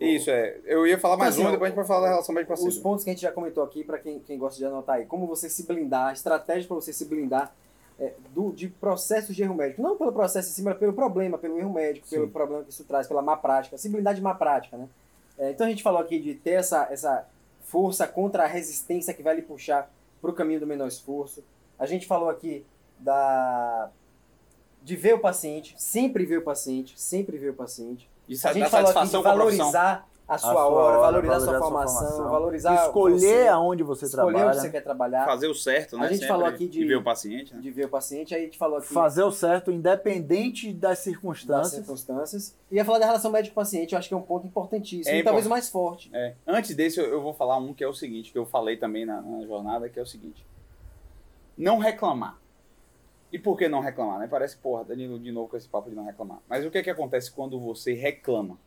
[0.00, 0.60] Isso, é.
[0.64, 2.78] Eu ia falar mais Assim, um, depois a gente vai falar da relação médico Os
[2.78, 5.26] pontos que a gente já comentou aqui, pra quem, quem gosta de anotar aí, como
[5.26, 7.52] você se blindar, estratégia pra você se blindar
[7.98, 9.82] é, do, de processos de erro médico.
[9.82, 12.84] Não pelo processo em si, mas pelo problema, pelo erro médico, pelo problema que isso
[12.84, 13.76] traz, pela má prática.
[13.76, 14.88] Se blindar de má prática, né?
[15.36, 17.26] É, então a gente falou aqui de ter essa, essa
[17.62, 21.44] força contra a resistência que vai lhe puxar pro caminho do menor esforço.
[21.78, 22.64] A gente falou aqui
[22.98, 23.90] da
[24.82, 28.08] de ver o paciente, sempre ver o paciente, sempre ver o paciente.
[28.28, 29.72] E A sa- gente da falou aqui de satisfação com a profissão.
[29.72, 33.48] valorizar a sua, sua hora, hora, valorizar a sua a formação, formação, valorizar Escolher você,
[33.48, 34.50] aonde você escolher trabalha.
[34.50, 36.04] onde você quer trabalhar, Fazer o certo, né?
[36.04, 36.28] A gente Sempre.
[36.28, 37.60] falou aqui de- E ver o paciente, né?
[37.62, 40.98] de ver o paciente, aí a gente falou aqui Fazer o certo, independente das das
[40.98, 41.72] circunstâncias.
[41.72, 42.54] circunstâncias.
[42.70, 45.22] E ia falar da relação médico-paciente, eu acho que é um ponto importantíssimo, É e
[45.24, 46.10] talvez mais forte.
[46.12, 46.34] É.
[46.46, 49.06] Antes desse, eu, eu vou falar um que é o seguinte, que eu falei também
[49.06, 50.44] na, na jornada, que é o seguinte.
[51.56, 52.36] Não reclamar.
[53.32, 54.26] E por que não reclamar, né?
[54.26, 56.40] Parece, porra, Danilo de novo com esse papo de não reclamar.
[56.48, 58.58] Mas o que é que acontece quando você reclama?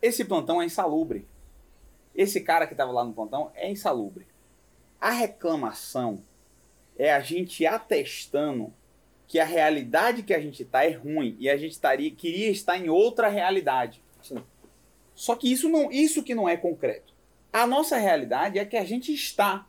[0.00, 1.26] Esse plantão é insalubre.
[2.14, 4.26] Esse cara que estava lá no plantão é insalubre.
[5.00, 6.20] A reclamação
[6.98, 8.72] é a gente atestando
[9.28, 12.76] que a realidade que a gente está é ruim e a gente estaria, queria estar
[12.78, 14.02] em outra realidade.
[14.22, 14.42] Sim.
[15.14, 17.12] Só que isso não, isso que não é concreto.
[17.52, 19.66] A nossa realidade é que a gente está.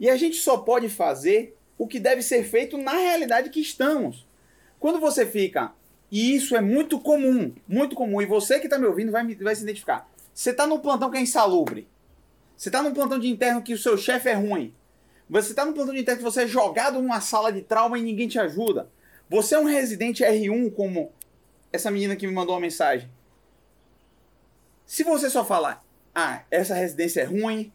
[0.00, 4.26] E a gente só pode fazer o que deve ser feito na realidade que estamos.
[4.78, 5.72] Quando você fica,
[6.10, 9.54] e isso é muito comum, muito comum, e você que está me ouvindo vai, vai
[9.54, 10.10] se identificar.
[10.32, 11.86] Você está no plantão que é insalubre.
[12.56, 14.74] Você está num plantão de interno que o seu chefe é ruim.
[15.28, 18.02] Você está num plantão de interno que você é jogado numa sala de trauma e
[18.02, 18.88] ninguém te ajuda.
[19.28, 21.12] Você é um residente R1, como
[21.70, 23.08] essa menina que me mandou uma mensagem.
[24.86, 25.84] Se você só falar,
[26.14, 27.70] ah, essa residência é ruim,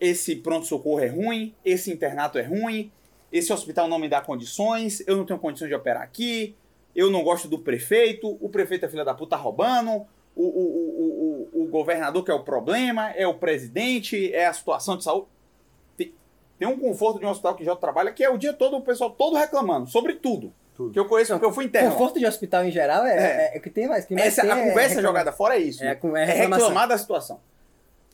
[0.00, 2.90] esse pronto-socorro é ruim, esse internato é ruim,
[3.30, 6.56] esse hospital não me dá condições, eu não tenho condições de operar aqui,
[6.96, 11.50] eu não gosto do prefeito, o prefeito é filha da puta roubando, o, o, o,
[11.52, 15.26] o, o governador que é o problema, é o presidente, é a situação de saúde.
[15.96, 16.14] Tem,
[16.58, 18.80] tem um conforto de um hospital que já trabalha que é o dia todo o
[18.80, 20.52] pessoal todo reclamando sobre tudo.
[20.74, 20.92] Tudo.
[20.92, 21.90] Que eu conheço porque eu fui interno.
[21.90, 23.56] Conforto de hospital em geral é, é.
[23.56, 24.06] é o que tem mais.
[24.06, 25.84] que mais Essa, tem a é conversa jogada fora é isso.
[25.84, 25.92] É, né?
[25.92, 27.38] é É reclamar da situação.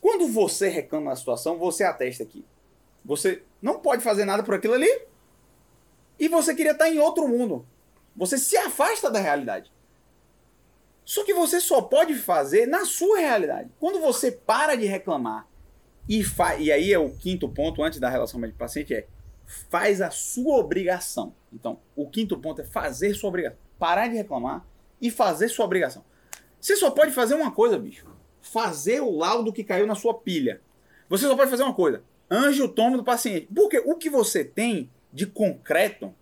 [0.07, 2.45] Quando você reclama da situação, você atesta aqui.
[3.05, 4.89] Você não pode fazer nada por aquilo ali.
[6.17, 7.67] E você queria estar em outro mundo.
[8.15, 9.73] Você se afasta da realidade.
[11.05, 13.69] Só que você só pode fazer na sua realidade.
[13.81, 15.49] Quando você para de reclamar
[16.09, 19.09] e fa e aí é o quinto ponto antes da relação médico-paciente é
[19.69, 21.35] faz a sua obrigação.
[21.53, 23.59] Então, o quinto ponto é fazer sua obrigação.
[23.77, 24.65] Parar de reclamar
[25.03, 26.05] e fazer sua obrigação.
[26.61, 28.16] Você só pode fazer uma coisa, bicho.
[28.53, 30.61] Fazer o laudo que caiu na sua pilha.
[31.09, 32.03] Você só pode fazer uma coisa.
[32.31, 33.49] Anje o tomo do paciente.
[33.55, 36.15] Porque o que você tem de concreto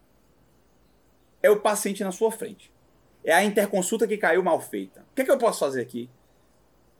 [1.43, 2.72] é o paciente na sua frente.
[3.22, 5.01] É a interconsulta que caiu mal feita.
[5.12, 6.09] O que, é que eu posso fazer aqui?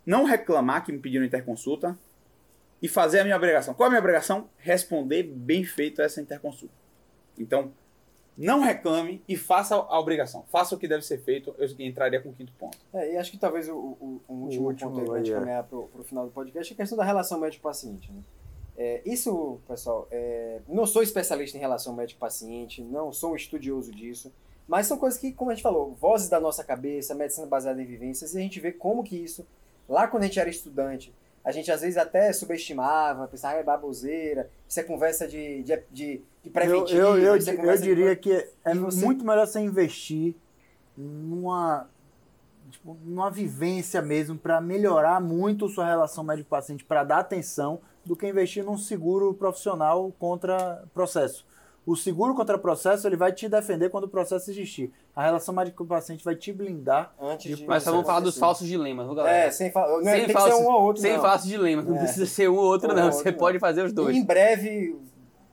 [0.05, 1.99] Não reclamar que me pediram interconsulta
[2.83, 3.73] e fazer a minha obrigação.
[3.75, 4.49] Qual é a minha obrigação?
[4.59, 6.75] Responder bem feito essa interconsulta.
[7.39, 7.73] Então,
[8.37, 10.45] não reclame e faça a obrigação.
[10.51, 11.55] Faça o que deve ser feito.
[11.59, 12.77] Eu entraria com o quinto ponto.
[12.93, 15.37] É, e acho que talvez o, o- o último, último ponto aí pra gente aí,
[15.37, 15.39] é.
[15.39, 18.11] caminhar pro, pro final do podcast é a questão da relação médico-paciente.
[18.11, 18.23] Né?
[18.77, 24.33] É, isso, pessoal, é, não sou especialista em relação médico-paciente, não sou um estudioso disso,
[24.67, 27.85] mas são coisas que, como a gente falou, vozes da nossa cabeça, medicina baseada em
[27.85, 29.47] vivências, e a gente vê como que isso,
[29.89, 31.15] lá quando a gente era estudante,
[31.45, 35.83] a gente às vezes até subestimava, pensava, ah, é baboseira, isso é conversa de, de,
[35.93, 39.59] de, de Eu, preventivo, eu, eu, eu diria que é E você- muito melhor você
[39.61, 40.37] investir
[40.97, 41.89] numa,
[42.71, 48.29] tipo, numa vivência mesmo para melhorar muito sua relação médico-paciente, para dar atenção, do que
[48.29, 51.47] investir num seguro profissional contra processo.
[51.87, 54.91] O seguro contra processo ele vai te defender quando o processo existir.
[55.15, 57.15] A relação médico-paciente vai te blindar.
[57.21, 59.37] antes de Mas só vamos falar dos falsos dilemas, viu, galera?
[59.37, 59.87] É, sem fa...
[59.87, 61.21] não sem tem falsos, que ser um ou outro, sem não.
[61.23, 61.85] falsos dilemas.
[61.87, 61.99] Não É.
[61.99, 63.05] precisa ser um ou outro, Um não.
[63.07, 63.39] ou Você outro, não.
[63.39, 64.17] pode fazer os E dois.
[64.17, 64.97] em breve,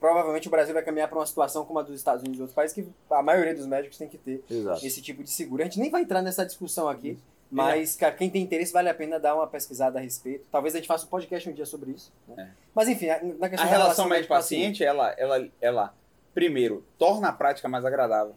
[0.01, 2.55] provavelmente o Brasil vai caminhar para uma situação como a dos Estados Unidos e outros
[2.55, 4.85] países, que a maioria dos médicos tem que ter Exato.
[4.85, 5.61] esse tipo de seguro.
[5.61, 7.17] A gente nem vai entrar nessa discussão aqui,
[7.53, 10.45] Mas, cara, quem tem interesse vale a pena dar uma pesquisada a respeito.
[10.51, 12.11] Talvez a gente faça um podcast um dia sobre isso.
[12.27, 12.49] né?
[12.49, 12.55] É.
[12.73, 15.93] Mas enfim, a- na A questão da relação médico-paciente, ela, ela, ela,
[16.33, 18.33] primeiro, torna a prática mais agradável.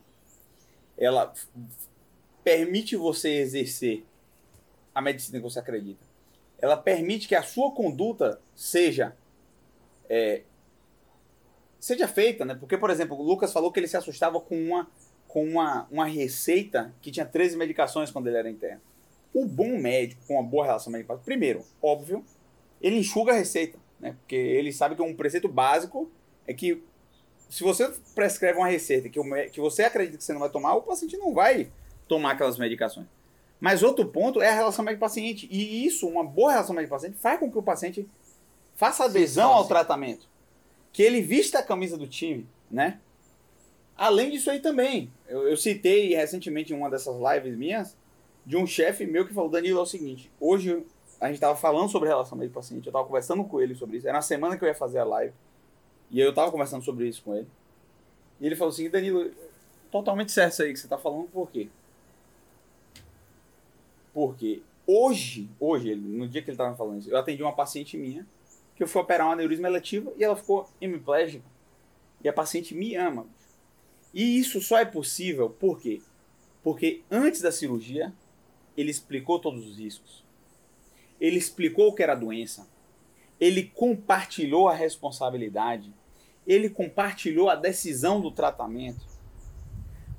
[0.99, 1.33] Ela
[2.43, 4.05] permite você exercer
[4.95, 6.05] a medicina que você acredita.
[6.59, 9.15] Ela permite que a sua conduta seja
[10.09, 10.43] é,
[11.85, 12.55] seja feita, né?
[12.55, 14.89] Porque, por exemplo, o Lucas falou que ele se assustava com uma,
[15.29, 18.81] com uma, uma receita que tinha 13 medicações quando ele era interno.
[19.35, 22.25] O bom médico, com uma boa relação médico primeiro, óbvio,
[22.81, 24.17] ele enxuga a receita, né?
[24.19, 26.11] Porque ele sabe que um preceito básico
[26.47, 26.83] é que
[27.51, 30.75] se você prescreve uma receita que, o que você acredita que você não vai tomar,
[30.77, 31.71] o paciente não vai
[32.09, 33.07] tomar aquelas medicações.
[33.61, 35.47] Mas outro ponto é a relação médico-paciente.
[35.51, 38.09] E isso, uma boa relação médico-paciente, faz com que o paciente
[38.75, 40.33] faça adesão ao tratamento.
[40.95, 43.01] Que ele vista a camisa do time, né?
[43.97, 47.97] Além disso aí também, eu, eu citei recentemente em uma dessas lives minhas,
[48.47, 50.85] de um chefe meu que falou, Danilo, é o seguinte, hoje
[51.21, 54.19] a gente tava falando sobre relação médico-paciente, eu tava conversando com ele sobre isso, era
[54.19, 55.35] na semana que eu ia fazer a live,
[56.11, 57.47] e eu tava conversando sobre isso com ele,
[58.41, 59.31] e ele falou assim, Danilo,
[59.91, 61.69] totalmente certo aí que você tá falando, por quê?
[64.13, 67.97] Porque hoje, hoje, no dia que ele tava me falando isso, eu atendi uma paciente
[67.97, 68.27] minha,
[68.77, 71.45] que eu fui operar uma aneurisma eletiva, e ela ficou hemiplégica,
[72.23, 73.27] e a paciente me ama.
[74.13, 76.01] E isso só é possível, por quê?
[76.63, 78.13] Porque antes da cirurgia,
[78.77, 80.25] ele explicou todos os riscos.
[81.21, 82.69] Ele explicou o que era a doença.
[83.41, 85.93] Ele compartilhou a responsabilidade.
[86.47, 89.05] Ele compartilhou a decisão do tratamento.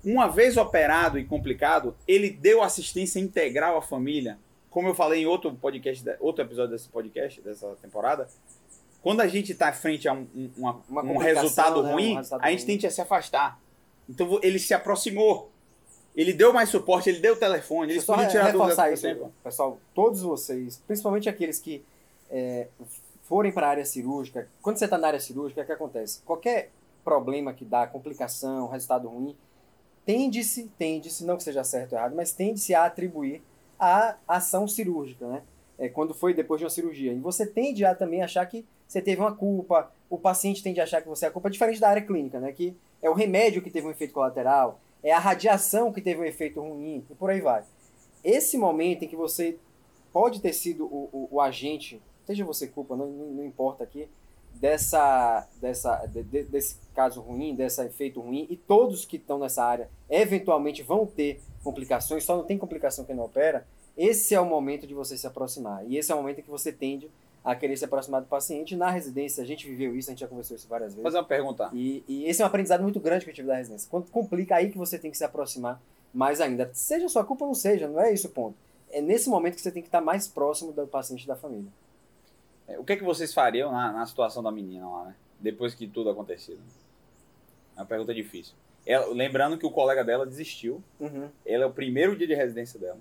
[0.03, 4.37] Uma vez operado e complicado, ele deu assistência integral à família.
[4.75, 8.27] Como eu falei em outro podcast, outro episódio desse podcast, dessa temporada,
[9.01, 11.89] quando a gente está frente a um, um- uma- Uma um resultado né?
[11.89, 12.67] Um ruim, resultado a gente ruim.
[12.67, 13.57] tende a se afastar.
[14.09, 15.49] Então ele se aproximou.
[16.13, 19.31] Ele deu mais suporte, ele deu o telefone, ele só tirar reforçar isso, tempo.
[19.41, 19.79] pessoal.
[19.93, 21.81] Todos vocês, principalmente aqueles que
[22.29, 22.67] é,
[23.23, 26.21] forem para a área cirúrgica, quando você está na área cirúrgica, o que acontece?
[26.25, 26.69] Qualquer
[27.01, 29.37] problema que dá, complicação, resultado ruim,
[30.05, 33.41] tende-se, tende-se, não que seja certo ou errado, mas tende-se a atribuir
[33.79, 35.43] à ação cirúrgica, né?
[35.77, 37.11] É, quando foi depois de uma cirurgia.
[37.11, 40.83] E você tende a também achar que você teve uma culpa, o paciente tende a
[40.83, 42.51] achar que você é a culpa, diferente da área clínica, né?
[42.51, 46.25] Que é o remédio que teve um efeito colateral, é a radiação que teve um
[46.25, 47.63] efeito ruim, e por aí vai.
[48.23, 49.57] Esse momento em que você
[50.11, 54.07] pode ter sido o, o, o agente, seja você culpa, não, não importa aqui,
[54.65, 59.63] dessa, dessa, de- de- desse caso ruim, desse efeito ruim, e todos que estão nessa
[59.63, 63.65] área eventualmente vão ter complicações, só não tem complicação quem não opera,
[63.97, 65.85] esse é o momento de você se aproximar.
[65.87, 67.09] E esse é o momento em que você tende
[67.43, 68.75] a querer se aproximar do paciente.
[68.75, 71.03] Na residência, a gente viveu isso, a gente já conversou isso várias vezes.
[71.03, 71.69] fazer uma pergunta.
[71.73, 73.87] E, e esse é um aprendizado muito grande que eu tive da residência.
[73.89, 75.79] Quando complica, aí que você tem que se aproximar
[76.13, 76.69] mais ainda.
[76.73, 78.55] Seja sua culpa ou não seja, não é isso o ponto.
[78.91, 81.69] É nesse momento que você tem que estar mais próximo do paciente e da família.
[82.67, 85.15] É, O que, é que vocês fariam na, na situação da menina lá, né?
[85.39, 86.59] Depois que tudo acontecido?
[87.75, 88.53] É uma pergunta difícil.
[88.85, 90.81] Ela- lembrando que o colega dela desistiu.
[90.99, 91.29] Uhum.
[91.45, 92.97] Ela é o primeiro dia de residência dela.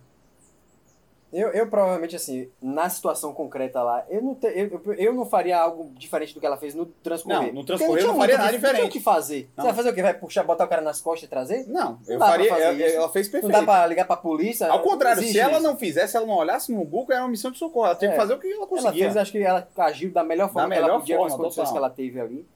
[1.37, 5.27] Eu, eu provavelmente, assim, na situação concreta lá, eu não, te- eu, eu- eu não
[5.27, 7.49] faria algo diferente do que ela fez no transcorrer.
[7.49, 8.93] Não, no transcorrer eu não faria nada que- Não tinha o diferente.
[8.93, 9.51] que fazer.
[9.57, 9.65] Não.
[9.65, 10.03] Você vai fazer o quê?
[10.03, 11.67] Vai puxar, botar o cara nas costas e trazer?
[11.67, 12.49] Não, eu pra faria.
[12.51, 13.53] fazer Ela, ela fez Não perfeito.
[13.53, 14.69] dá pra ligar pra polícia?
[14.71, 15.63] Ao contrário, se ela isso.
[15.63, 17.87] não fizesse, se ela não olhasse no Google, era uma missão de socorro.
[17.87, 18.21] Ela tinha que É.
[18.21, 19.05] fazer o que ela Ela conseguia.
[19.07, 21.45] fez, acho que ela agiu da melhor forma que melhor ela podia com as forma,
[21.47, 22.47] condições que ela teve ali.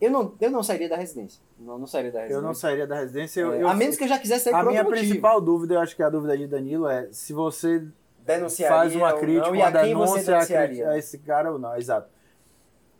[0.00, 1.40] Eu não, eu não sairia da residência.
[1.58, 2.46] Não, não sairia da Eu residência.
[2.46, 3.40] não sairia da residência.
[3.40, 5.00] Eu, É, eu- a menos que eu já quisesse sair a por minha motivo.
[5.00, 7.82] principal dúvida, eu acho que é a dúvida de Danilo é se você
[8.36, 10.58] Denunciaria faz uma ou crítica, não, e uma a quem você denúncia
[10.88, 11.76] a, a esse cara ou não.
[11.76, 12.08] Exato.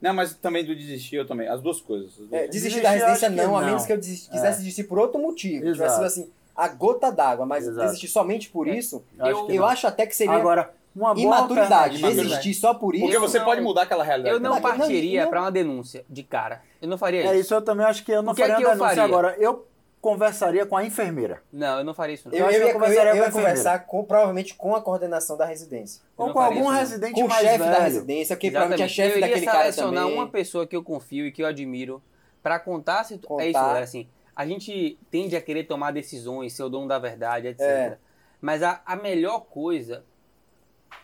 [0.01, 1.49] Não, mas também do desistir eu também.
[1.49, 2.11] As duas coisas.
[2.11, 3.67] As duas É, desistir Desistir, da residência que não, a não.
[3.67, 5.65] menos que eu desist- quisesse desistir por outro motivo.
[5.67, 5.75] Exato.
[5.77, 7.87] Tivesse sido assim, a gota d'água, mas Exato.
[7.87, 8.77] desistir somente por É.
[8.79, 9.69] isso, Eu, acho Eu- que eu não.
[9.69, 12.01] acho até que seria Agora, uma boa imaturidade.
[12.01, 13.05] Desistir só por isso.
[13.05, 14.35] Porque você não- pode mudar aquela realidade.
[14.37, 16.63] Eu não Não, não, partiria não- pra uma denúncia de cara.
[16.81, 17.35] Eu não faria É isso.
[17.41, 18.97] isso, eu também acho que eu não O que é faria que uma eu denúncia
[18.97, 19.05] faria?
[19.17, 19.37] agora.
[19.39, 19.67] Eu
[20.01, 21.43] conversaria com a enfermeira.
[21.53, 22.29] Não, eu não faria isso.
[22.29, 22.37] Não.
[22.37, 24.55] Eu, acho eu que ia, eu conversaria eu ia- eu ia com conversar com, provavelmente
[24.55, 26.03] com a coordenação da residência.
[26.19, 27.71] Eu Ou com algum isso, residente Com o mais chefe velho.
[27.73, 28.95] da residência, que provavelmente é Exatamente.
[28.95, 30.15] chefe eu iria daquele cara selecionar também.
[30.19, 32.03] uma pessoa que eu confio e que eu admiro
[32.43, 33.37] pra contar a situação.
[33.37, 33.45] Contar.
[33.45, 34.09] É isso, é assim.
[34.37, 37.61] A gente tende a querer tomar decisões, ser o dono da verdade, etc.
[37.61, 37.99] É.
[38.41, 40.05] Mas a, a melhor coisa,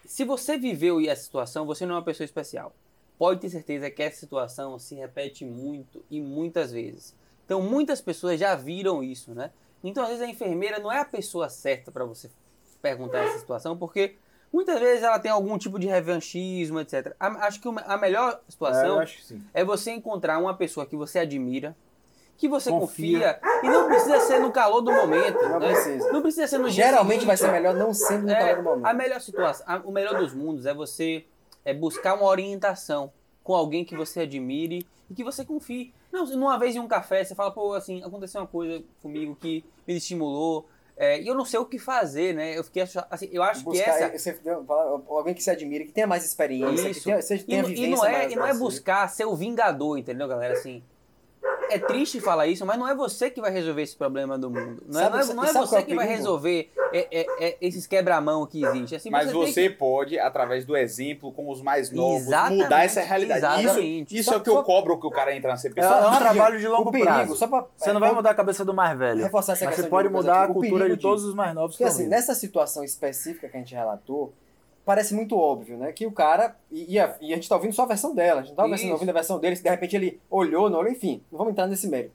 [0.05, 2.73] se você viveu essa situação, você não é uma pessoa especial.
[3.19, 7.15] Pode ter certeza que essa situação se repete muito e muitas vezes.
[7.45, 9.51] Então, muitas pessoas já viram isso, né?
[9.83, 12.31] Então, às vezes, a enfermeira não é a pessoa certa para você
[12.81, 14.17] perguntar essa situação, porque
[14.53, 17.15] muitas vezes ela tem algum tipo de revanchismo, etc.
[17.21, 19.43] A- acho que a melhor É, situação sim.
[19.53, 21.77] é você encontrar uma pessoa que você admira,
[22.37, 23.35] que você Confia.
[23.35, 23.61] confia.
[23.63, 25.41] E não precisa ser no calor do momento.
[25.43, 25.69] Não né?
[25.73, 26.13] precisa.
[26.13, 28.87] Não precisa ser no Geralmente vai ser melhor não sendo no É, calor do momento.
[28.87, 31.25] a melhor situação, a- o melhor dos mundos é você
[31.65, 35.93] é buscar uma orientação com alguém que você admire e que você confie.
[36.13, 39.65] Não, numa vez em um café, você fala, pô, assim, aconteceu uma coisa comigo que
[39.87, 42.57] me estimulou, é, e eu não sei o que fazer, né?
[42.57, 44.19] Eu fiquei, assim, eu acho que Buscar essa...
[44.19, 44.41] você
[45.09, 47.05] alguém que se admire, que tenha mais experiência, que Isso.
[47.05, 49.09] tenha, seja, E, tenha não- vivência e não é, maior e não que é buscar
[49.09, 50.55] ser o vingador, entendeu, galera?
[50.55, 50.83] Assim,
[51.75, 54.83] é triste falar isso, mas não é você que vai resolver esse problema do mundo.
[54.87, 57.27] Não é, Sabe- não é, não é você é o que vai resolver é, é,
[57.49, 58.97] é, esses quebra-mão que existem.
[58.97, 63.01] Assim, Mas que- você pode, através do exemplo, com os mais novos, Exatamente, mudar essa
[63.01, 63.39] realidade.
[63.41, 64.15] exatamente.
[64.15, 65.81] Isso, isso Só- é o que eu só- cobro que o cara entra na CP.
[65.81, 67.37] É, é um trabalho de longo perigo, prazo.
[67.37, 69.23] só pra, Você não vai mudar a cabeça do mais velho.
[69.23, 71.83] reforçar essa Mas você de pode mudar a cultura de todos os mais novos que
[71.83, 74.33] Porque estão assim, nessa situação específica que a gente relatou,
[74.85, 75.93] parece muito óbvio, né?
[75.93, 76.57] Que o cara.
[76.71, 78.69] E, e a, e a gente tá ouvindo só a versão dela, a gente não
[78.69, 81.53] tá ouvindo a versão dele, se de repente ele olhou, não olhou, enfim, não vamos
[81.53, 82.15] entrar nesse mérito.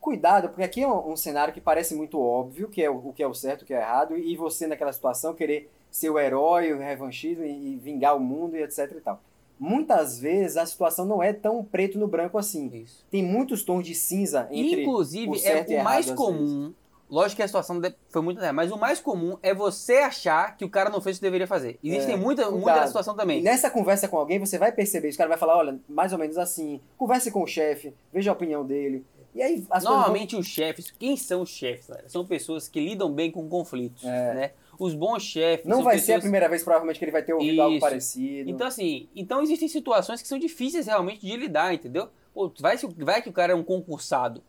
[0.00, 3.12] Cuidado, porque aqui é um, um cenário que parece muito óbvio, que é o, o
[3.12, 6.10] que é o certo, o que é o errado, e você naquela situação querer ser
[6.10, 9.20] o herói, o revanchismo e, e vingar o mundo e etc e tal.
[9.58, 12.68] Muitas vezes a situação não é tão preto no branco assim.
[12.74, 13.04] Isso.
[13.10, 16.72] Tem muitos tons de cinza entre o Inclusive, é certo e o errado, mais comum.
[17.14, 20.64] Lógico que a situação foi muito errada, mas o mais comum é você achar que
[20.64, 21.78] o cara não fez o que deveria fazer.
[21.82, 22.60] Existe É, muita, cuidado.
[22.60, 23.40] muita situação também.
[23.40, 25.10] nessa conversa com alguém, você vai perceber.
[25.10, 26.80] O cara vai falar, olha, mais ou menos assim.
[26.98, 29.04] Converse com o chefe, veja a opinião dele.
[29.32, 31.86] E aí coisas vão- Normalmente os chefes, quem são os chefes?
[31.88, 32.08] galera?
[32.08, 34.34] São pessoas que lidam bem com conflitos, É.
[34.34, 34.50] né?
[34.76, 37.32] Os bons chefes não vai ser a pessoas- primeira vez, provavelmente, que ele vai ter
[37.32, 37.80] ouvido algo Isso.
[37.80, 38.50] parecido.
[38.50, 42.08] Então assim, então existem situações que são difíceis realmente de lidar, entendeu?
[42.32, 44.42] Pô, vai, vai que o cara é um concursado.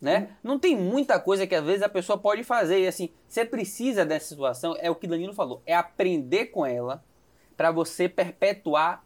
[0.00, 0.30] Né?
[0.42, 2.80] Não tem muita coisa que às vezes a pessoa pode fazer.
[2.80, 7.02] E assim, você precisa dessa situação, é o que Danilo falou, é aprender com ela
[7.56, 9.04] para você perpetuar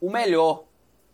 [0.00, 0.64] o melhor,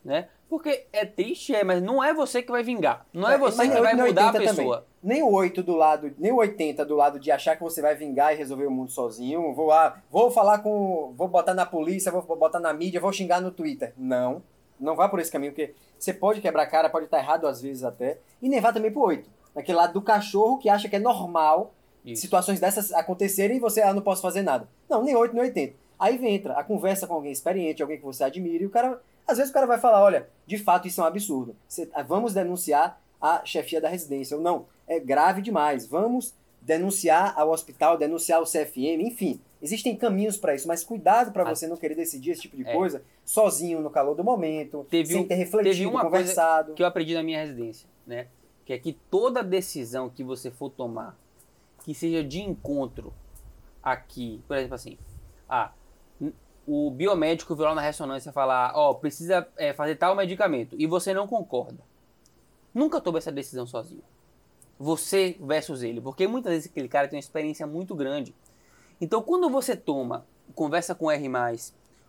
[0.04, 0.28] né?
[0.48, 3.06] Porque é triste, é, mas não é você que vai vingar.
[3.10, 4.48] Não é, É, você que vai 80 mudar a também.
[4.48, 4.86] pessoa.
[5.02, 7.94] Nem o 8 do lado, nem o 80 do lado de achar que você vai
[7.94, 9.54] vingar e resolver o mundo sozinho.
[9.54, 11.14] Vou, ah, vou falar com.
[11.16, 13.94] Vou botar na polícia, vou botar na mídia, vou xingar no Twitter.
[13.96, 14.42] Não.
[14.82, 17.62] Não vá por esse caminho, porque você pode quebrar a cara, pode estar errado às
[17.62, 18.18] vezes até.
[18.40, 19.30] E nem vá também pro 8.
[19.54, 21.72] Naquele lado do cachorro que acha que é normal
[22.04, 22.22] Isso.
[22.22, 24.68] situações dessas acontecerem e você, ah, não posso fazer nada.
[24.88, 25.74] Não, nem 8, nem 80.
[25.98, 29.00] Aí vem, entra a conversa com alguém experiente, alguém que você admira, e o cara,
[29.26, 31.54] às vezes o cara vai falar, olha, de fato isso é um absurdo.
[31.68, 34.36] Você- ah, vamos denunciar a chefia da residência.
[34.36, 35.86] Ou não, é grave demais.
[35.86, 39.40] Vamos denunciar ao hospital, denunciar ao CFM, enfim.
[39.62, 41.54] Existem caminhos para isso, mas cuidado para Ah.
[41.54, 42.72] você não querer decidir esse tipo de É.
[42.74, 46.74] coisa sozinho no calor do momento, Teve sem ter refletido, teve uma coisa conversado.
[46.74, 48.26] que eu aprendi na minha residência, né?
[48.66, 51.16] Que é que toda decisão que você for tomar,
[51.84, 53.12] que seja de encontro
[53.82, 54.98] aqui, por exemplo assim,
[55.48, 55.72] ah,
[56.66, 61.26] o biomédico lá na ressonância falar, ó, precisa é, fazer tal medicamento, e você não
[61.26, 61.78] concorda.
[62.74, 64.02] Nunca tome essa decisão sozinho.
[64.78, 68.34] Você versus ele, porque muitas vezes aquele cara tem uma experiência muito grande.
[69.02, 70.24] Então, quando você toma,
[70.54, 71.28] conversa com o R+,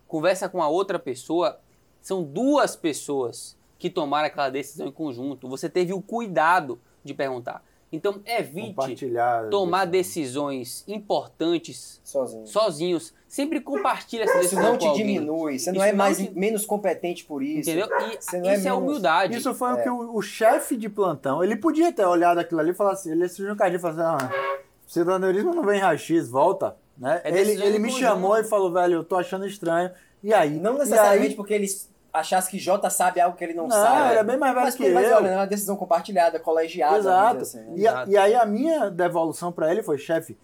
[0.06, 1.58] conversa com a outra pessoa,
[2.00, 5.48] são duas pessoas que tomaram aquela decisão em conjunto.
[5.48, 7.64] Você teve o cuidado de perguntar.
[7.92, 9.12] Então, evite
[9.50, 12.46] tomar decisões importantes Sozinho.
[12.46, 13.14] sozinhos.
[13.28, 15.06] Sempre compartilhe essa Isso decisão não com te alguém.
[15.06, 17.68] diminui, você não Isso é não mais, te- menos competente por isso.
[17.70, 17.86] Entendeu?
[17.86, 19.36] E Você não é isso é, menos- humildade.
[19.36, 19.74] Isso foi É.
[19.74, 22.92] o que o, o chefe de plantão, ele podia ter olhado aquilo ali e falar
[22.92, 26.76] assim, ele surgiu um cadinho e falou assim, ah, cidadanirismo não vem raio-x, volta.
[26.96, 27.20] Né?
[27.24, 29.90] É ele ele me chamou e falou, velho, eu tô achando estranho.
[30.22, 30.58] E aí?
[30.58, 34.10] Não necessariamente aí- porque eles achassem que Jota sabe algo que ele não, Não, sabe.
[34.12, 35.16] ele é bem mais velho mas, que mas eu.
[35.16, 36.96] olha, é uma decisão compartilhada, colegiada.
[36.98, 37.40] Exato.
[37.42, 37.72] assim, né?
[37.74, 38.10] E, Exato.
[38.10, 40.38] e aí a minha devolução pra ele foi, chefe,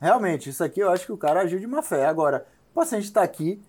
[0.00, 2.06] realmente, isso aqui eu acho que o cara agiu de má fé.
[2.06, 3.62] Agora, o paciente tá aqui,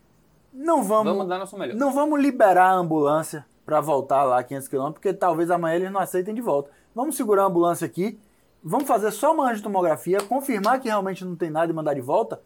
[0.51, 1.75] não vamos, Vamos dar nosso melhor.
[1.75, 6.01] não vamos liberar a ambulância pra voltar lá 500 km, porque talvez amanhã eles não
[6.01, 6.71] aceitem de volta.
[6.95, 8.19] Vamos segurar a ambulância aqui,
[8.63, 12.41] vamos fazer só uma angiotomografia, confirmar que realmente não tem nada e mandar de volta.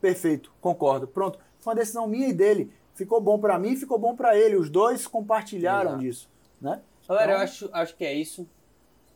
[0.00, 1.06] Perfeito, concordo.
[1.06, 2.70] Pronto, foi uma decisão minha e dele.
[2.94, 4.56] Ficou bom pra mim, ficou bom pra ele.
[4.56, 6.02] Os dois compartilharam Exato.
[6.02, 6.28] disso,
[6.60, 6.80] né?
[7.08, 8.46] Galera, eu Então, acho, acho que é isso.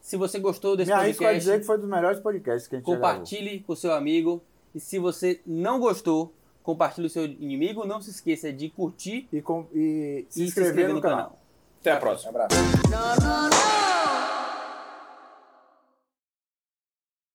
[0.00, 2.86] Se você gostou desse podcast, dizer que foi um dos melhores podcasts que a gente
[2.86, 4.42] compartilhe com o seu amigo.
[4.74, 6.32] E se você não gostou,
[6.62, 7.86] compartilhe o seu inimigo.
[7.86, 11.38] Não se esqueça de curtir e, com- e se e inscrever no, canal.
[11.80, 12.32] Até a próxima.
[12.32, 12.56] Um abraço.
[12.90, 14.17] No, no, no.